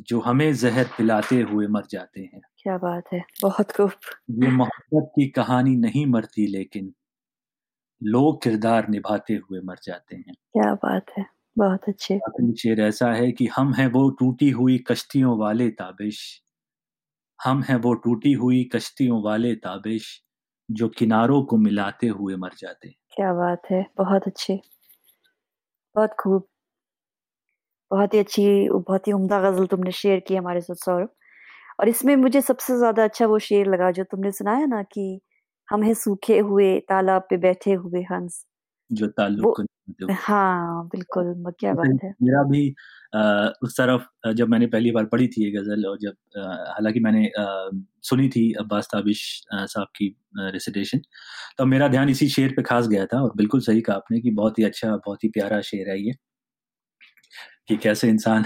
जो 0.00 0.20
हमें 0.20 0.52
जहर 0.54 0.84
पिलाते 0.98 1.40
हुए 1.42 1.66
मर 1.66 1.86
जाते 1.90 2.20
हैं। 2.20 2.40
क्या 2.58 2.76
बात 2.78 3.12
है 3.12 3.22
बहुत 3.42 3.72
खूब। 3.72 3.90
ये 4.34 4.50
मोहब्बत 4.50 5.10
की 5.16 5.28
कहानी 5.30 5.76
नहीं 5.76 6.06
मरती 6.06 6.46
लेकिन 6.46 6.92
लोग 8.00 8.42
किरदार 8.42 8.88
निभाते 8.88 9.34
हुए 9.34 9.60
मर 9.60 9.76
जाते 9.82 10.16
हैं। 10.16 10.34
क्या 10.52 10.72
बात 10.74 11.10
है 11.18 11.24
बहुत 11.56 11.88
अच्छे। 11.88 12.14
आखिरी 12.16 12.52
शेर 12.56 12.80
ऐसा 12.80 13.12
है 13.12 13.30
कि 13.32 13.46
हम 13.46 13.72
हैं 13.74 13.86
वो 13.86 14.08
टूटी 14.10 14.50
हुई 14.50 14.78
कश्तियों 14.78 15.38
वाले 15.38 15.68
ताबिश। 15.70 16.20
हम 17.40 17.62
हैं 17.62 17.76
वो 17.76 17.92
टूटी 17.94 18.32
हुई 18.32 18.62
कश्तियों 18.64 19.22
वाले 19.22 19.54
ताबिश 19.58 20.08
जो 20.68 20.88
किनारों 20.88 21.42
को 21.44 21.56
मिलाते 21.56 22.08
हुए 22.08 22.36
मर 22.36 22.54
जाते 22.58 22.88
हैं। 22.88 22.94
क्या 23.12 23.32
बात 23.34 23.70
है 23.70 23.84
बहुत 23.98 24.26
अच्छे। 24.26 24.60
बहुत 25.96 26.14
खूब। 26.20 26.46
बहुत 27.90 28.14
ही 28.14 28.18
अच्छी 28.18 28.42
बहुत 28.70 29.06
ही 29.08 29.12
उम्दा 29.12 29.40
गज़ल 29.42 29.66
तुमने 29.66 29.90
शेयर 29.92 30.20
की 30.26 30.34
हमारे 30.36 30.60
साथ 30.60 30.74
सौरभ। 30.76 31.08
और 31.80 31.88
इसमें 31.88 32.14
मुझे 32.16 32.40
सबसे 32.42 32.76
ज़्यादा 32.78 33.04
अच्छा 33.04 33.26
वो 33.26 33.38
शेर 33.40 33.66
लगा 33.68 33.90
जो 33.92 34.04
तुमने 34.06 34.32
सुनाया 34.32 34.66
ना 34.68 34.82
कि 34.92 35.06
हम 35.68 35.82
हैं 35.82 35.94
सूखे 35.96 36.38
हुए 36.40 36.78
तालाब 36.88 37.26
पे 37.30 37.36
बैठे 37.40 37.72
हुए 37.76 38.02
हंस। 38.12 38.44
जो 38.90 39.06
ताल्लुक 39.10 39.60
हाँ 40.10 40.86
बिल्कुल 40.86 41.52
क्या 41.60 41.74
बात 41.74 42.00
है। 42.04 42.14
मेरा 42.22 42.42
भी 42.42 42.74
आ, 43.14 43.48
उस 43.62 43.76
तरफ़ 43.76 44.32
जब 44.32 44.48
मैंने 44.48 44.66
पहली 44.66 44.90
बार 44.90 45.04
पढ़ी 45.04 45.28
थी 45.28 45.44
ये 45.44 45.50
गज़ल 45.50 45.86
और 45.86 45.98
जब 45.98 46.14
हालाँकि 46.68 47.00
मैंने 47.00 47.26
आ, 47.26 47.70
सुनी 48.02 48.28
थी 48.28 48.52
अब्बास 48.52 48.88
ताबिश 48.92 49.44
साहब 49.54 49.86
की 49.96 50.16
रेसिटेशन 50.38 51.00
तो 51.58 51.66
मेरा 51.66 51.88
ध्यान 51.88 52.08
इसी 52.08 52.28
शेर 52.28 52.52
पे 52.56 52.62
खास 52.62 52.88
गया 52.88 53.06
था 53.06 53.22
और 53.22 53.32
बिल्कुल 53.36 53.60
सही 53.60 53.80
कहा 53.80 53.96
आपने 53.96 54.20
कि 54.20 54.30
बहुत 54.30 54.58
ही 54.58 54.64
अच्छा 54.64 54.96
बहुत 54.96 55.24
ही 55.24 55.28
प्यारा 55.28 55.60
शेर 55.60 55.90
है 55.90 56.02
ये 56.02 56.12
कि 57.68 57.76
कैसे 57.76 58.08
इंसान 58.08 58.44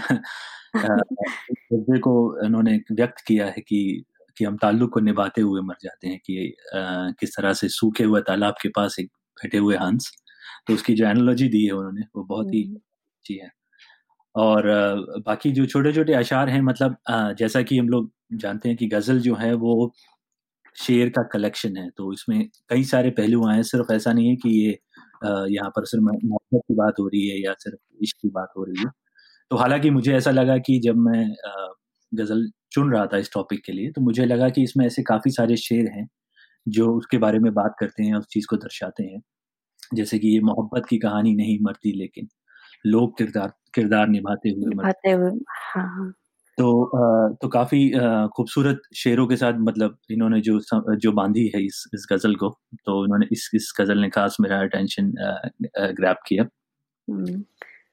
को 1.98 2.44
उन्होंने 2.44 2.80
व्यक्त 2.92 3.24
किया 3.26 3.46
है 3.46 3.60
कि 3.68 4.04
कि 4.38 4.44
हम 4.44 4.56
ताल्लुक 4.56 4.92
को 4.92 5.00
निभाते 5.00 5.40
हुए 5.40 5.60
मर 5.60 5.74
जाते 5.82 6.08
हैं 6.08 6.18
कि 6.18 6.56
आ, 6.74 7.10
किस 7.10 7.36
तरह 7.36 7.52
से 7.52 7.68
सूखे 7.68 8.04
हुए 8.04 8.20
तालाब 8.20 8.54
के 8.62 8.68
पास 8.68 8.96
एक 9.00 9.06
बैठे 9.06 9.58
हुए 9.58 9.76
हंस 9.76 10.12
तो 10.66 10.75
उसकी 10.75 10.94
जो 10.94 11.06
एनोलॉजी 11.06 11.49
दी 11.50 11.64
है 11.66 11.73
उन्होंने 11.73 12.02
वो 12.16 12.25
बहुत 12.25 12.52
ही 12.54 12.62
हम्म। 12.64 12.76
अच्छी 12.76 13.35
है। 13.37 13.50
और 14.35 14.64
बाकी 15.26 15.52
जो 15.52 15.66
छोटे 15.66 15.92
छोटे 15.94 16.14
अशार 16.14 16.49
हैं 16.50 16.61
मतलब 16.62 16.97
जैसा 17.38 17.62
कि 17.64 17.78
हम 17.78 17.88
लोग 17.90 18.11
जानते 18.37 18.68
हैं 18.68 18.78
कि 18.78 18.87
गज़ल 18.88 19.21
जो 19.23 19.35
है 19.37 19.52
वो 19.56 19.92
शेर 20.76 21.09
का 21.11 21.23
कलेक्शन 21.33 21.76
है 21.78 21.88
तो 21.99 22.12
इसमें 22.14 22.40
कई 22.71 22.85
सारे 22.87 23.11
पहलू 23.12 23.47
आए 23.49 23.56
हैं। 23.56 23.62
सिर्फ़ 23.64 23.92
ऐसा 23.94 24.12
नहीं 24.14 24.28
है 24.28 24.37
कि 24.38 24.50
ये 24.56 24.71
यहाँ 25.49 25.71
पर 25.73 25.87
सिर्फ़ 25.87 26.04
मोहब्बत 26.04 26.62
की 26.68 26.75
बात 26.76 27.00
हो 27.00 27.06
रही 27.09 27.28
है 27.28 27.40
या 27.42 27.54
सिर्फ़ 27.61 27.78
इश्क 28.04 28.18
की 28.23 28.30
बात 28.33 28.49
हो 28.59 28.64
रही 28.64 28.80
है। 28.80 28.90
तो 29.50 29.56
हालाँकि 29.59 29.90
मुझे 29.92 30.14
ऐसा 30.16 30.33
लगा 30.33 30.59
कि 30.61 30.80
जब 30.85 30.97
मैं 31.02 31.25
गज़ल 32.12 32.49
चुन 32.73 32.92
रहा 32.92 33.06
था 33.09 33.18
इस 33.18 33.30
टॉपिक 33.35 33.62
के 33.66 33.73
लिए 33.73 33.90
तो 33.92 34.02
मुझे 34.02 34.26
लगा 34.26 34.49
कि 34.50 34.64
इसमें 34.64 34.87
ऐसे 34.87 35.02
काफ़ी 35.04 35.33
सारे 35.33 35.56
शेर 35.59 35.90
हैं 35.92 36.06
जो 36.66 36.92
उसके 36.97 37.18
बारे 37.21 37.38
में 37.40 37.52
बात 37.54 37.76
करते 37.80 38.04
हैं 38.04 38.14
उस 38.16 38.26
चीज़ 38.30 38.47
को 38.50 38.56
दर्शाते 38.59 39.04
हैं। 39.04 39.21
जैसे 39.95 40.19
कि 40.19 40.29
ये 40.29 40.41
मोहब्बत 40.43 40.87
की 40.87 40.99
कहानी 40.99 41.35
नहीं 41.35 41.59
मरती 41.62 41.93
लेकिन 41.93 42.29
लोग 42.87 43.17
किरदार 43.19 43.53
किरदार 43.75 44.09
निभाते 44.09 44.50
हुए 44.50 44.67
निभाते 44.67 45.11
हुए 45.11 45.31
हाँ, 45.31 45.88
हाँ। 45.88 46.12
तो 46.59 47.37
तो 47.43 47.49
काफ़ी 47.49 47.88
खूबसूरत 48.37 48.83
शेरों 48.95 49.26
के 49.26 49.37
साथ 49.37 49.55
मतलब 49.61 49.97
इन्होंने 50.11 50.41
जो 50.41 50.59
जो 50.97 51.12
बांधी 51.12 51.47
है 51.55 51.62
इस 51.62 51.83
इस 51.95 52.07
गज़ल 52.12 52.35
को 52.35 52.50
तो 52.87 53.05
इन्होंने 53.05 53.26
इस 53.33 53.50
इस 53.55 53.73
गज़ल 53.81 53.99
ने 53.99 54.09
खास 54.09 54.37
मेरा 54.41 54.61
अटेंशन 54.61 55.12
ग्रैप 55.93 56.21
किया 56.26 56.45
हम्म। 57.09 57.43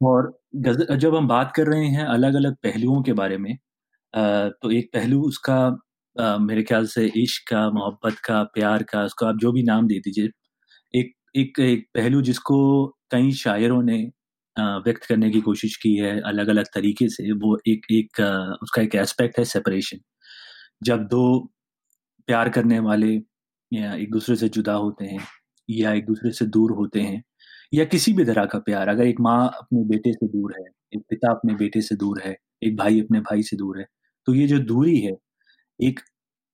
और 0.01 0.31
गज़ल 0.57 0.97
जब 0.97 1.15
हम 1.15 1.27
बात 1.27 1.51
कर 1.55 1.67
रहे 1.67 1.87
हैं 1.87 2.05
अलग 2.07 2.35
अलग 2.35 2.55
पहलुओं 2.63 3.01
के 3.01 3.13
बारे 3.13 3.37
में 3.37 3.51
आ, 3.51 4.49
तो 4.49 4.71
एक 4.71 4.89
पहलू 4.93 5.21
उसका 5.23 5.57
आ, 6.15 6.37
मेरे 6.39 6.63
ख्याल 6.63 6.85
से 6.87 7.05
इश्क 7.15 7.49
का 7.49 7.69
मोहब्बत 7.71 8.19
का 8.25 8.43
प्यार 8.53 8.83
का 8.83 9.03
उसको 9.03 9.25
आप 9.25 9.37
जो 9.37 9.51
भी 9.51 9.63
नाम 9.63 9.87
दे 9.87 9.99
दीजिए 9.99 10.29
एक 10.93 11.13
एक 11.35 11.59
एक 11.61 11.85
पहलू 11.95 12.21
जिसको 12.21 12.55
कई 13.11 13.31
शायरों 13.33 13.81
ने 13.83 13.97
व्यक्त 14.57 15.05
करने 15.05 15.29
की 15.31 15.39
कोशिश 15.41 15.75
की 15.77 15.93
है 15.95 16.19
अलग 16.21 16.47
अलग 16.49 16.65
तरीके 16.73 17.07
से, 17.09 17.31
वो 17.33 17.57
एक 17.67 17.85
एक 17.91 18.19
उसका 18.63 18.81
एक 18.81 18.95
एस्पेक्ट 18.95 19.37
है 19.39 19.45
सेपरेशन। 19.45 19.99
जब 20.83 21.07
दो 21.07 21.23
प्यार 22.27 22.49
करने 22.51 22.79
वाले 22.81 23.13
या 23.71 23.93
एक 23.95 24.11
दूसरे 24.11 24.35
से 24.37 24.49
जुदा 24.49 24.73
होते 24.75 25.05
हैं 25.05 25.19
या 25.69 25.93
एक 25.93 26.05
दूसरे 26.05 26.31
से 26.33 26.45
दूर 26.47 26.71
होते 26.73 27.01
हैं 27.01 27.23
या 27.73 27.85
किसी 27.85 28.13
भी 28.13 28.25
तरह 28.25 28.45
का 28.47 28.59
प्यार, 28.61 28.87
अगर 28.89 29.07
एक 29.07 29.19
माँ 29.21 29.47
अपने 29.51 29.83
बेटे 29.89 30.13
से 30.13 30.27
दूर 30.29 30.53
है, 30.59 30.65
एक 30.93 31.01
पिता 31.09 31.31
अपने 31.31 31.55
बेटे 31.55 31.81
से 31.81 31.95
दूर 31.97 32.21
है, 32.25 32.35
एक 32.63 32.75
भाई 32.77 33.01
अपने 33.01 33.19
भाई 33.21 33.43
से 33.43 33.57
दूर 33.57 33.79
है 33.79 33.85
तो 34.27 34.33
ये 34.35 34.47
जो 34.47 34.59
दूरी 34.61 34.99
है, 35.01 35.13
एक 35.79 35.99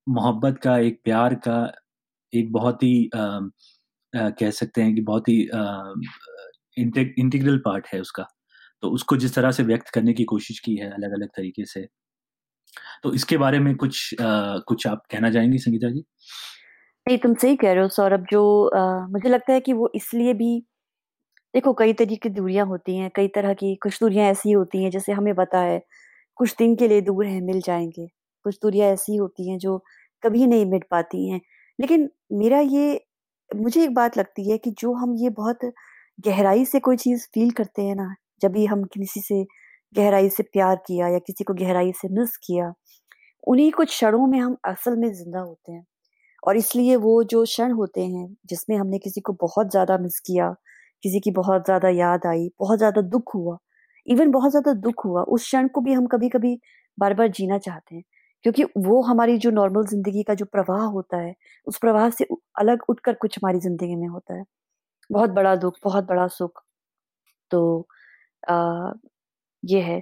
मोहब्बत 0.07 0.60
का, 0.63 0.77
एक 0.79 1.01
प्यार 1.05 1.36
का, 1.48 1.72
एक 2.34 2.51
बहुत 2.53 2.84
ही 2.84 3.10
कह 4.39 4.51
सकते 4.51 4.81
हैं 4.81 4.95
कि 4.95 5.01
बहुत 5.03 5.29
ही 5.29 5.41
इंटीग्रल 6.77 7.57
पार्ट 7.57 7.88
है 7.93 8.00
उसका। 8.01 8.25
तो 8.83 8.89
उसको 8.91 9.17
जिस 9.17 9.36
तरह 9.36 9.51
से 9.51 9.63
व्यक्त 9.63 9.89
करने 9.89 10.13
की 10.13 10.24
कोशिश 10.25 10.59
की 10.59 10.75
है 10.75 10.89
अलग 10.91 11.13
अलग 11.13 11.29
तरीके 11.29 11.65
से। 11.65 11.88
तो 13.03 13.13
इसके 13.13 13.38
बारे 13.38 13.59
में 13.59 13.75
कुछ 13.75 14.21
आ, 14.21 14.57
कुछ 14.59 14.88
आप 14.88 15.03
कहना 15.12 15.31
चाहेंगी 15.31 15.57
संगीता 15.57 15.89
जी? 15.91 16.03
नहीं 17.07 17.17
तुम 17.17 17.33
सही 17.36 17.55
कह 17.55 17.74
रहे 17.74 17.83
हो 17.83 17.89
सौरभ 17.89 18.25
जो 18.31 18.41
आ, 18.69 19.07
मुझे 19.07 19.29
लगता 19.29 19.53
है 19.53 19.59
कि 19.62 19.74
वो 19.74 19.89
इसलिए 19.95 20.33
भी 20.33 20.59
देखो 21.53 21.74
कई 21.74 21.93
तरीके 21.93 22.15
की 22.17 22.29
दूरियाँ 22.29 22.65
होती 22.67 22.97
हैं 22.97 23.09
कई 23.15 23.27
तरह 23.27 23.53
की 23.53 23.75
कुछ 23.75 24.00
दूरियाँ 24.01 24.27
ऐसी 24.31 24.51
होती 24.51 24.83
हैं 24.83 24.91
जैसे 24.91 25.12
हमें 25.13 25.33
पता 25.36 25.59
है 25.62 25.81
कुछ 26.38 26.55
दिन 26.59 26.75
के 26.75 26.88
लिए 26.88 27.01
दूर 27.01 27.25
है 27.27 27.41
मिल 27.41 27.62
जाएँगे। 27.62 28.07
कुछ 28.45 28.59
दूरियाँ 28.63 28.89
ऐसी 28.89 29.15
होती 29.17 29.50
हैं 29.50 29.57
जो 29.59 29.77
कभी 30.24 30.47
नहीं 30.47 30.65
मिट 30.65 30.86
पाती 30.91 31.29
हैं। 31.29 31.41
लेकिन 31.79 32.09
मेरा 32.33 32.59
ये 32.62 32.95
मुझे 33.51 33.83
एक 33.83 33.93
बात 33.93 34.17
लगती 34.17 34.49
है 34.49 34.57
कि 34.57 34.71
जो 34.79 34.93
हम 34.95 35.15
ये 35.17 35.29
बहुत 35.31 35.59
गहराई 36.19 36.65
से 36.65 36.79
कोई 36.79 36.97
चीज़ 36.97 37.25
फील 37.33 37.51
करते 37.51 37.81
हैं 37.81 37.95
ना, 37.95 38.13
जब 38.41 38.51
भी 38.51 38.65
हम 38.65 38.83
किसी 38.93 39.21
से 39.21 39.43
गहराई 39.95 40.29
से 40.29 40.43
प्यार 40.45 40.75
किया 40.87 41.07
या 41.07 41.19
किसी 41.19 41.43
को 41.43 41.53
गहराई 41.55 41.91
से 41.93 42.07
मिस 42.11 42.35
किया, 42.39 42.73
उन्हीं 43.43 43.71
कुछ 43.73 43.89
क्षणों 43.89 44.27
में 44.27 44.39
हम 44.39 44.57
असल 44.65 44.95
में 44.97 45.11
ज़िंदा 45.13 45.39
होते 45.39 45.71
हैं। 45.71 45.85
और 46.43 46.57
इसलिए 46.57 46.95
वो 46.97 47.23
जो 47.25 47.43
क्षण 47.45 47.71
होते 47.73 48.05
हैं, 48.05 48.27
जिसमें 48.47 48.77
हमने 48.77 48.99
किसी 48.99 49.21
को 49.21 49.33
बहुत 49.41 49.71
ज़्यादा 49.71 49.97
मिस 49.99 50.19
किया, 50.21 50.51
किसी 51.03 51.19
की 51.21 51.31
बहुत 51.33 51.65
ज़्यादा 51.65 51.89
याद 51.91 52.25
आई, 52.27 52.49
बहुत 52.59 52.77
ज़्यादा 52.79 53.01
दुख 53.09 53.35
हुआ 53.35 53.57
इवन 54.07 54.31
बहुत 54.31 54.51
ज़्यादा 54.51 54.73
दुख 54.75 55.05
हुआ, 55.05 55.21
उस 55.23 55.43
क्षण 55.43 55.67
को 55.69 55.81
भी 55.81 55.93
हम 55.93 56.05
कभी 56.07 56.29
कभी 56.29 56.57
बार 56.97 57.13
बार 57.13 57.27
जीना 57.31 57.57
चाहते 57.59 57.95
हैं। 57.95 58.03
क्योंकि 58.47 58.63
वो 58.81 59.01
हमारी 59.03 59.37
जो 59.37 59.49
नॉर्मल 59.51 59.85
ज़िंदगी 59.85 60.23
का 60.23 60.33
जो 60.33 60.45
प्रवाह 60.47 60.83
होता 60.87 61.17
है 61.17 61.33
उस 61.67 61.77
प्रवाह 61.77 62.09
से 62.11 62.25
अलग 62.59 62.83
उठकर 62.89 63.13
कुछ 63.15 63.37
हमारी 63.37 63.59
ज़िंदगी 63.59 63.95
में 63.95 64.07
होता 64.07 64.35
है। 64.35 64.43
बहुत 65.09 65.29
बड़ा 65.31 65.55
दुख 65.57 65.77
बहुत 65.83 66.05
बड़ा 66.05 66.27
सुख। 66.29 66.63
तो 67.51 67.87
आ, 68.43 68.91
ये 69.63 69.81
है। 69.81 70.01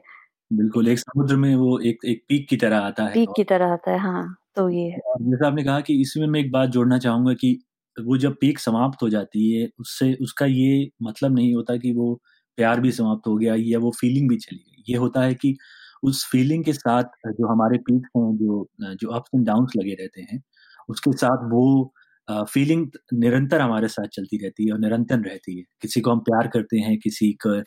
बिल्कुल 0.51 0.87
एक 0.87 0.99
समुद्र 0.99 1.35
में 1.37 1.55
वो 1.55 1.79
एक 1.81 2.05
एक 2.05 2.23
पीक 2.29 2.47
की 2.49 2.57
तरह 2.57 2.77
आता 2.79 3.05
है। 3.05 3.13
पीक 3.13 3.29
की 3.35 3.43
तरह 3.43 3.73
आता 3.73 3.91
है 3.91 3.97
हाँ 3.99 4.35
तो 4.55 4.69
ये 4.69 4.89
जैसे 5.21 5.45
आपने 5.47 5.63
कहा 5.63 5.79
कि 5.81 5.99
इसमें 6.01 6.27
मैं 6.27 6.39
एक 6.39 6.51
बात 6.51 6.69
जोड़ना 6.69 6.97
चाहूँगा 6.99 7.33
कि 7.35 7.57
वो 7.97 8.17
जब 8.17 8.35
पीक 8.41 8.59
समाप्त 8.59 9.01
हो 9.03 9.09
जाती 9.09 9.51
है 9.53 9.67
उससे 9.79 10.13
उसका 10.21 10.45
ये 10.45 10.89
मतलब 11.03 11.35
नहीं 11.35 11.53
होता 11.55 11.75
कि 11.77 11.93
वो 11.93 12.13
प्यार 12.57 12.79
भी 12.81 12.91
समाप्त 12.91 13.27
हो 13.27 13.35
गया 13.37 13.55
या 13.59 13.79
वो 13.79 13.91
फीलिंग 13.91 14.29
भी 14.29 14.37
चली 14.37 14.57
गई। 14.59 14.83
ये 14.89 14.97
होता 14.97 15.21
है 15.21 15.33
कि 15.35 15.55
उस 16.05 16.25
फीलिंग 16.31 16.63
के 16.65 16.74
साथ, 16.74 17.03
जो 17.27 17.47
हमारे 17.47 17.77
पीक 17.79 18.07
हैं, 18.17 18.35
जो 18.38 18.67
जो 18.95 19.09
अप्स 19.12 19.29
एंड 19.35 19.45
डाउन्स 19.47 19.74
लगे 19.77 19.93
रहते 20.01 20.21
हैं, 20.24 20.41
उसके 20.89 21.12
साथ 21.17 21.50
वो 21.51 21.93
फीलिंग 22.50 22.88
निरंतर 23.15 23.62
हमारे 23.62 23.88
साथ 23.88 24.07
चलती 24.13 24.38
रहती 24.43 24.65
है 24.67 24.74
और 24.74 24.79
निरंतर 24.79 25.19
रहती 25.21 25.57
है। 25.57 25.63
किसी 25.81 26.01
को 26.01 26.12
हम 26.12 26.19
प्यार 26.21 26.47
करते 26.53 26.77
हैं, 26.79 26.97
किसी 27.00 27.31
के 27.45 27.59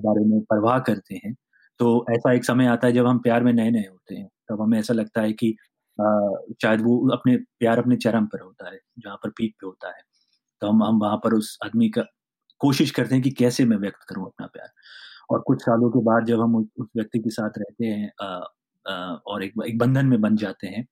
बारे 0.00 0.24
में 0.26 0.40
परवाह 0.50 0.78
करते 0.88 1.20
हैं 1.24 1.34
तो 1.80 1.88
ऐसा 2.10 2.32
एक 2.32 2.44
समय 2.44 2.66
आता 2.66 2.86
है 2.86 2.92
जब 2.92 3.06
हम 3.06 3.18
प्यार 3.20 3.44
में 3.44 3.52
नए 3.52 3.70
नए 3.70 3.86
होते 3.90 4.14
हैं। 4.14 4.26
तब 4.50 4.60
हमें 4.62 4.78
ऐसा 4.78 4.94
लगता 4.94 5.22
है 5.22 5.32
कि 5.34 5.54
शायद 6.62 6.80
वो 6.82 6.96
अपने 7.12 7.36
प्यार 7.60 7.78
अपने 7.78 7.96
चरम 7.98 8.26
पर 8.26 8.40
होता 8.40 8.70
है, 8.70 8.78
जहाँ 8.98 9.16
पर 9.16 9.30
पीक 9.30 9.54
पे 9.60 9.66
होता 9.66 9.88
है। 9.88 10.02
तो 10.62 10.68
हम 10.68 10.82
हम 10.84 10.98
वहाँ 11.00 11.16
पर 11.24 11.34
उस 11.34 11.58
आदमी 11.66 11.88
का 11.90 12.02
कोशिश 12.60 12.90
करते 12.92 13.14
हैं 13.14 13.22
कि 13.24 13.30
कैसे 13.32 13.64
मैं 13.66 13.76
व्यक्त 13.78 14.04
करूँ 14.08 14.26
अपना 14.26 14.46
प्यार। 14.46 14.68
और 15.30 15.40
कुछ 15.46 15.62
सालों 15.62 15.90
के 15.90 16.02
बाद 16.04 16.26
जब 16.26 16.40
हम 16.40 16.56
उस 16.56 16.88
व्यक्ति 16.96 17.18
के 17.18 17.30
साथ 17.30 17.58
रहते 17.58 17.86
हैं 17.86 18.10
आ, 18.22 18.26
आ, 18.86 18.94
और 19.26 19.44
एक 19.44 19.52
एक 19.68 19.78
बंधन 19.78 20.06
में 20.06 20.20
बन 20.20 20.36
जाते 20.36 20.66
हैं 20.66 20.86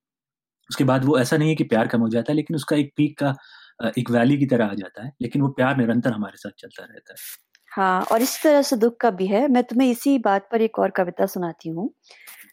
उसके 0.71 0.85
बाद 0.85 1.05
वो 1.05 1.19
ऐसा 1.19 1.37
नहीं 1.37 1.49
है 1.49 1.55
कि 1.55 1.65
प्यार 1.65 1.89
कम 1.89 2.01
हो 2.01 2.09
जाता 2.09 2.33
है 2.33 2.37
लेकिन 2.37 2.57
उसका 2.57 2.77
एक 2.77 2.93
पीक 2.97 3.19
का 3.23 3.35
एक 3.99 4.11
वैली 4.11 4.39
की 4.39 4.47
तरह 4.47 4.67
आ 4.67 4.75
जाता 4.75 5.05
है 5.05 5.13
लेकिन 5.23 5.43
वो 5.43 5.49
प्यार 5.49 5.77
निरंतर 5.77 6.13
हमारे 6.13 6.37
साथ 6.37 6.51
चलता 6.59 6.85
रहता 6.85 7.13
है। 7.13 7.17
हाँ 7.73 8.03
और 8.13 8.23
इस 8.23 8.43
तरह 8.43 8.63
से 8.63 8.77
दुख 8.77 8.97
का 9.01 9.11
भी 9.11 9.27
है। 9.27 9.49
मैं 9.49 9.63
तुम्हें 9.65 9.91
इसी 9.91 10.19
बात 10.19 10.49
पर 10.53 10.63
एक 10.63 10.79
और 10.79 10.91
कविता 10.91 11.27
सुनाती 11.27 11.69
हूँ 11.69 11.91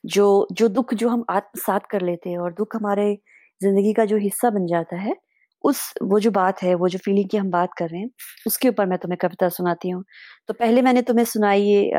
जो 0.07 0.47
जो 0.51 0.67
दुख 0.69 0.93
जो 0.93 1.09
हम 1.09 1.25
आत्मसात 1.29 1.87
कर 1.87 2.01
लेते 2.01 2.29
हैं 2.29 2.37
और 2.37 2.53
दुख 2.53 2.75
हमारे 2.75 3.13
ज़िंदगी 3.61 3.93
का 3.93 4.05
जो 4.05 4.17
हिस्सा 4.17 4.49
बन 4.49 4.65
जाता 4.67 4.97
है 4.97 5.15
उस 5.63 5.81
वो 6.03 6.19
जो 6.19 6.31
बात 6.31 6.63
है 6.63 6.73
वो 6.75 6.87
जो 6.89 6.99
फीलिंग 6.99 7.29
की 7.29 7.37
हम 7.37 7.49
बात 7.51 7.73
कर 7.77 7.89
रहे 7.89 8.01
हैं 8.01 8.09
उसके 8.47 8.69
ऊपर 8.69 8.85
मैं 8.85 8.97
तुम्हें 8.99 9.17
कविता 9.21 9.49
सुनाती 9.49 9.89
हूँ। 9.89 10.03
तो 10.47 10.53
पहले 10.53 10.81
मैंने 10.81 11.01
तुम्हें 11.01 11.25
सुनाई 11.25 11.61
ये 11.63 11.91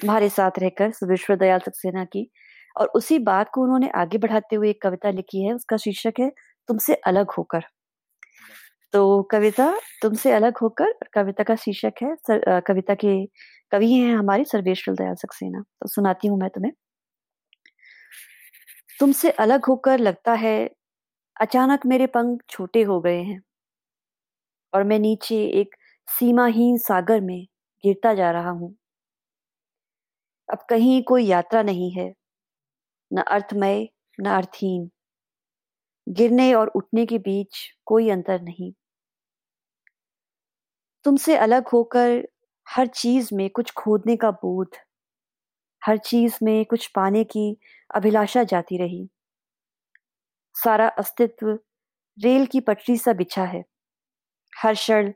तुम्हारे 0.00 0.28
साथ 0.28 0.58
रहकर 0.58 0.92
विश्व 1.06 1.34
दयाल 1.36 1.60
सक्सेना 1.60 2.04
की 2.04 2.28
और 2.76 2.88
उसी 2.96 3.18
बात 3.24 3.50
को 3.54 3.62
उन्होंने 3.62 3.90
आगे 3.96 4.18
बढ़ाते 4.18 4.56
हुए 4.56 4.70
एक 4.70 4.82
कविता 4.82 5.10
लिखी 5.10 5.44
है 5.44 5.54
उसका 5.54 5.76
शीर्षक 5.76 6.20
है 6.20 6.30
तुमसे 6.68 6.94
अलग 7.06 7.30
होकर। 7.38 7.64
तो 8.94 9.22
कविता 9.22 9.72
तुमसे 10.02 10.32
अलग 10.32 10.58
होकर 10.58 10.92
कविता 11.14 11.42
का 11.44 11.54
शीर्षक 11.56 12.02
है 12.02 12.14
सर, 12.16 12.50
आ, 12.50 12.60
कविता 12.60 12.94
के 12.94 13.26
कवि 13.72 13.92
हैं 13.92 14.16
हमारी 14.16 14.44
सर्वेश्वर 14.44 14.94
दयाल 14.94 15.14
सक्सेना। 15.16 15.60
तो 15.60 15.88
सुनाती 15.88 16.28
हूँ 16.28 16.38
मैं 16.40 16.50
तुम्हें। 16.50 16.72
तुमसे 19.00 19.30
अलग 19.38 19.64
होकर 19.64 19.98
लगता 19.98 20.32
है 20.34 20.56
अचानक 21.36 21.86
मेरे 21.86 22.06
पंख 22.08 22.42
छोटे 22.50 22.82
हो 22.82 23.00
गए 23.00 23.22
हैं 23.22 23.40
और 24.72 24.82
मैं 24.84 24.98
नीचे 24.98 25.36
एक 25.60 25.74
सीमाहीन 26.08 26.76
सागर 26.78 27.20
में 27.20 27.40
गिरता 27.84 28.14
जा 28.14 28.30
रहा 28.30 28.50
हूँ। 28.50 28.74
अब 30.48 30.64
कहीं 30.70 31.02
कोई 31.02 31.24
यात्रा 31.26 31.62
नहीं 31.62 31.90
है, 31.92 32.12
न 33.10 33.22
अर्थमय, 33.28 33.88
न 34.18 34.26
अर्थहीन। 34.30 34.90
गिरने 36.06 36.52
और 36.54 36.68
उठने 36.68 37.04
के 37.06 37.18
बीच 37.18 37.58
कोई 37.86 38.08
अंतर 38.10 38.40
नहीं। 38.40 38.72
तुमसे 41.04 41.36
अलग 41.36 41.68
होकर 41.68 42.26
हर 42.66 42.86
चीज़ 42.86 43.28
में 43.34 43.48
कुछ 43.50 43.72
खोदने 43.76 44.16
का 44.16 44.30
बोध, 44.36 44.76
हर 45.82 45.98
चीज़ 45.98 46.38
में 46.42 46.64
कुछ 46.64 46.86
पाने 46.86 47.24
की 47.26 47.46
अभिलाषा 47.90 48.42
जाती 48.44 48.78
रही। 48.78 49.08
सारा 50.56 50.88
अस्तित्व 50.88 51.58
रेल 52.18 52.46
की 52.46 52.60
पटरी 52.60 52.96
सा 52.96 53.12
बिछा 53.12 53.44
है। 53.44 53.64
हर 54.52 54.74
क्षण 54.74 55.12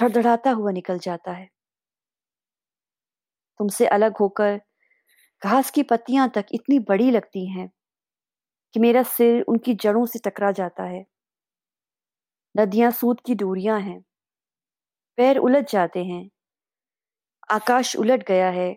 धड़धड़ाता 0.00 0.50
हुआ 0.50 0.70
निकल 0.72 0.98
जाता 0.98 1.32
है। 1.32 1.48
तुमसे 3.60 3.86
अलग 3.86 4.16
होकर 4.20 4.60
घास 5.42 5.70
की 5.70 5.82
पत्तियाँ 5.82 6.28
तक 6.34 6.46
इतनी 6.52 6.78
बड़ी 6.78 7.10
लगती 7.10 7.46
हैं 7.50 7.70
कि 8.74 8.80
मेरा 8.80 9.02
सिर 9.02 9.42
उनकी 9.42 9.74
जड़ों 9.74 10.06
से 10.06 10.18
टकरा 10.18 10.50
जाता 10.52 10.84
है। 10.84 11.04
नदियाँ 12.54 12.90
सूत 12.90 13.20
की 13.26 13.34
डोरियाँ 13.34 13.80
हैं। 13.80 14.04
पैर 15.18 15.38
उलझ 15.38 15.64
जाते 15.72 16.04
हैं। 16.04 16.30
आकाश 17.50 17.96
उलट 17.96 18.26
गया 18.28 18.50
है। 18.50 18.76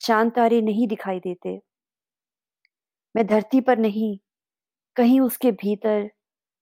चाँद 0.00 0.32
तारे 0.32 0.62
नहीं 0.62 0.88
दिखाई 0.88 1.20
देते। 1.20 1.60
मैं 3.14 3.26
धरती 3.26 3.60
पर 3.60 3.78
नहीं 3.78 4.18
कहीं 4.96 5.20
उसके 5.20 5.50
भीतर 5.54 6.08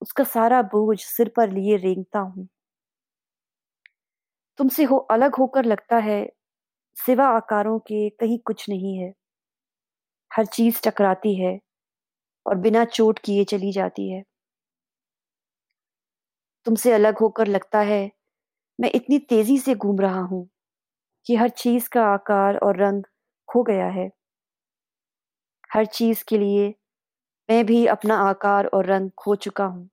उसका 0.01 0.23
सारा 0.25 0.61
बोझ 0.67 0.99
सिर 0.99 1.29
पर 1.29 1.51
लिए 1.51 1.77
रेंगता 1.77 2.19
हूँ। 2.19 2.47
तुमसे 4.59 4.83
हो 4.83 4.97
अलग 5.11 5.35
होकर 5.35 5.65
लगता 5.65 5.97
है, 5.99 6.17
सिवा 6.97 7.27
आकारों 7.27 7.79
के 7.81 8.09
कहीं 8.11 8.39
कुछ 8.39 8.69
नहीं 8.69 8.97
है। 8.97 9.13
हर 10.31 10.45
चीज़ 10.45 10.81
टकराती 10.85 11.33
है 11.35 11.57
और 12.45 12.55
बिना 12.57 12.85
चोट 12.85 13.19
किए 13.19 13.43
चली 13.45 13.71
जाती 13.71 14.09
है। 14.11 14.23
तुमसे 16.65 16.91
अलग 16.93 17.17
होकर 17.17 17.47
लगता 17.47 17.79
है, 17.81 18.11
मैं 18.79 18.91
इतनी 18.95 19.19
तेज़ी 19.19 19.57
से 19.59 19.75
घूम 19.75 19.99
रहा 19.99 20.21
हूँ 20.23 20.47
कि 21.27 21.35
हर 21.35 21.49
चीज़ 21.57 21.89
का 21.89 22.05
आकार 22.05 22.57
और 22.57 22.77
रंग 22.77 23.03
खो 23.49 23.63
गया 23.63 23.87
है। 23.91 24.09
हर 25.71 25.85
चीज़ 25.85 26.23
के 26.27 26.37
लिए 26.37 26.73
मैं 27.49 27.65
भी 27.65 27.85
अपना 27.87 28.15
आकार 28.21 28.65
और 28.65 28.85
रंग 28.85 29.09
खो 29.17 29.35
चुका 29.37 29.65
हूँ। 29.65 29.89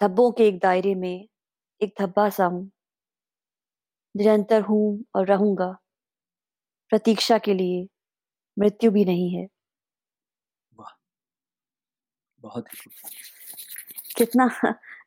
धब्बों 0.00 0.30
के 0.32 0.46
एक 0.48 0.58
दायरे 0.58 0.94
में 0.94 1.26
एक 1.80 1.94
धब्बा 2.00 2.28
सा 2.30 2.44
हूँ। 2.46 2.70
निरंतर 4.14 4.62
हूँ 4.62 5.04
और 5.14 5.26
रहूँगा। 5.26 5.76
प्रतीक्षा 6.92 7.38
के 7.38 7.54
लिए 7.54 7.86
मृत्यु 8.56 8.90
भी 8.90 9.04
नहीं 9.04 9.30
है। 9.34 9.48
वाह 10.72 10.92
बहुत 12.40 12.68
कितना 14.16 14.48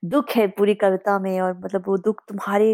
दुख 0.05 0.31
है 0.35 0.47
पूरी 0.49 0.73
कविता 0.75 1.17
में 1.19 1.39
और 1.41 1.57
मतलब 1.57 1.83
वो 1.87 1.97
दुख 1.99 2.21
तुम्हारे 2.27 2.73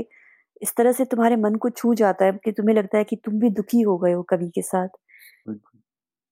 इस 0.61 0.75
तरह 0.77 0.91
से 0.91 1.05
तुम्हारे 1.05 1.35
मन 1.37 1.55
को 1.57 1.69
छू 1.71 1.93
जाता 1.95 2.25
है 2.25 2.31
कि 2.45 2.51
तुम्हें 2.51 2.75
लगता 2.75 2.97
है 2.97 3.03
कि 3.03 3.15
तुम 3.15 3.39
भी 3.39 3.49
दुखी 3.51 3.81
हो 3.81 3.97
गए 3.97 4.13
हो 4.13 4.23
कवि 4.23 4.49
के 4.49 4.61
साथ। 4.63 4.89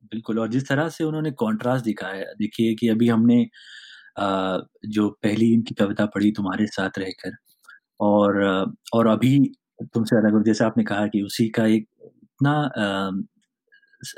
बिल्कुल 0.03 0.39
और 0.39 0.47
जिस 0.49 0.67
तरह 0.67 0.89
से 0.89 1.03
उन्होंने 1.03 1.31
कॉन्ट्रास्ट 1.35 1.85
दिखाया 1.85 2.23
देखिए 2.39 2.75
कि 2.75 2.87
अभी 2.89 3.07
हमने 3.09 3.41
आ, 4.19 4.57
जो 4.87 5.09
पहली 5.23 5.53
इनकी 5.53 5.75
कविता 5.75 6.05
पढ़ी 6.07 6.31
तुम्हारे 6.31 6.67
साथ 6.69 6.99
रहकर 6.99 7.35
और 8.01 8.41
और 8.93 9.07
अभी 9.07 9.37
तुमसे 9.95 10.17
अलग 10.17 10.43
जैसे 10.45 10.65
आपने 10.65 10.83
कहा 10.83 11.07
कि 11.07 11.21
उसी 11.23 11.47
का 11.51 11.65
एक 11.67 11.87
इतना 12.01 12.55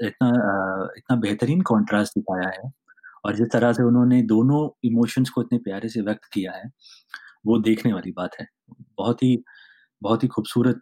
इतना 0.04 0.30
इतना 0.98 1.16
बेहतरीन 1.18 1.62
कॉन्ट्रास्ट 1.64 2.14
दिखाया 2.16 2.50
है 2.52 2.72
और 3.26 3.36
जिस 3.36 3.48
तरह 3.54 3.74
से 3.74 3.84
उन्होंने 3.84 4.22
दोनों 4.26 4.62
इमोशंस 4.86 5.30
को 5.30 5.42
इतने 5.44 5.60
प्यारे 5.60 5.90
से 5.90 6.02
व्यक्त 6.02 6.30
किया 6.34 6.52
है 6.54 6.70
वो 7.48 7.60
देखने 7.62 7.94
वाली 7.94 8.12
बात 8.14 8.36
है। 8.42 8.48
बहुत 9.00 9.24
ही 9.24 9.38
बहुत 10.02 10.24
ही 10.24 10.28
खूबसूरत 10.30 10.82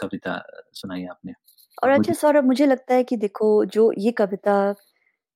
कविता 0.00 0.42
सुनाई 0.74 1.04
आपने। 1.06 1.32
और 1.78 1.90
अच्छा 1.90 2.12
सौरभ 2.14 2.44
मुझे 2.44 2.66
लगता 2.66 2.94
है 2.94 3.04
कि 3.04 3.16
देखो 3.16 3.48
जो 3.66 3.90
ये 3.98 4.10
कविता 4.12 4.54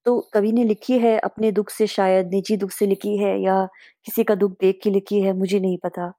तो 0.07 0.19
कवि 0.35 0.53
ने 0.53 0.65
लिखी 0.65 0.99
है 0.99 1.19
अपने 1.21 1.51
दुख 1.53 1.71
से 1.71 1.87
शायद 1.89 2.31
निजी 2.31 2.57
दुख 2.57 2.71
से 2.73 2.87
लिखी 2.87 3.17
है 3.19 3.37
या 3.43 3.65
किसी 4.07 4.25
का 4.25 4.35
दुख 4.37 4.53
देख 4.61 4.81
के 4.83 4.91
लिखी 4.91 5.21
है 5.23 5.33
मुझे 5.35 5.61
नहीं 5.61 5.79
पता। 5.85 6.13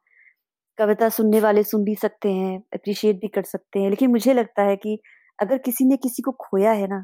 कविता 0.77 1.10
सुनने 1.10 1.39
वाले 1.41 1.63
सुन 1.63 1.84
भी 1.86 1.95
सकते 1.97 2.31
हैं 2.34 2.57
अप्रिशिएट 2.75 3.21
भी 3.21 3.29
कर 3.29 3.43
सकते 3.45 3.79
हैं 3.79 3.89
लेकिन 3.89 4.12
मुझे 4.12 4.34
लगता 4.34 4.63
है 4.63 4.75
कि 4.77 4.99
अगर 5.39 5.57
किसी 5.60 5.86
ने 5.86 5.97
किसी 5.99 6.21
को 6.23 6.31
खोया 6.41 6.71
है 6.73 6.88
ना 6.88 7.03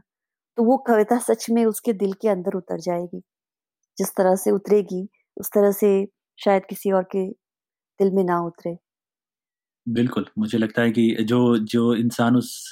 तो 0.58 0.64
वो 0.66 0.78
कविता 0.88 1.20
सच 1.22 1.48
में 1.52 1.66
उसके 1.66 1.94
दिल 1.96 2.14
के 2.22 2.30
अंदर 2.30 2.58
उतर 2.58 2.80
जाएगी। 2.82 3.22
जिस 3.98 4.16
तरह 4.18 4.36
से 4.38 4.52
उतरेगी 4.52 5.08
उस 5.38 5.52
तरह 5.56 5.72
से 5.74 5.92
शायद 6.40 6.66
किसी 6.66 6.92
और 6.94 7.04
के 7.12 7.28
दिल 8.00 8.12
में 8.12 8.24
ना 8.26 8.40
उतरे। 8.44 8.78
बिल्कुल, 9.88 10.26
मुझे 10.38 10.58
लगता 10.58 10.82
है 10.82 10.92
कि 10.92 11.16
जो 11.24 11.58
जो 11.66 11.94
इंसान 11.96 12.36
उस 12.36 12.72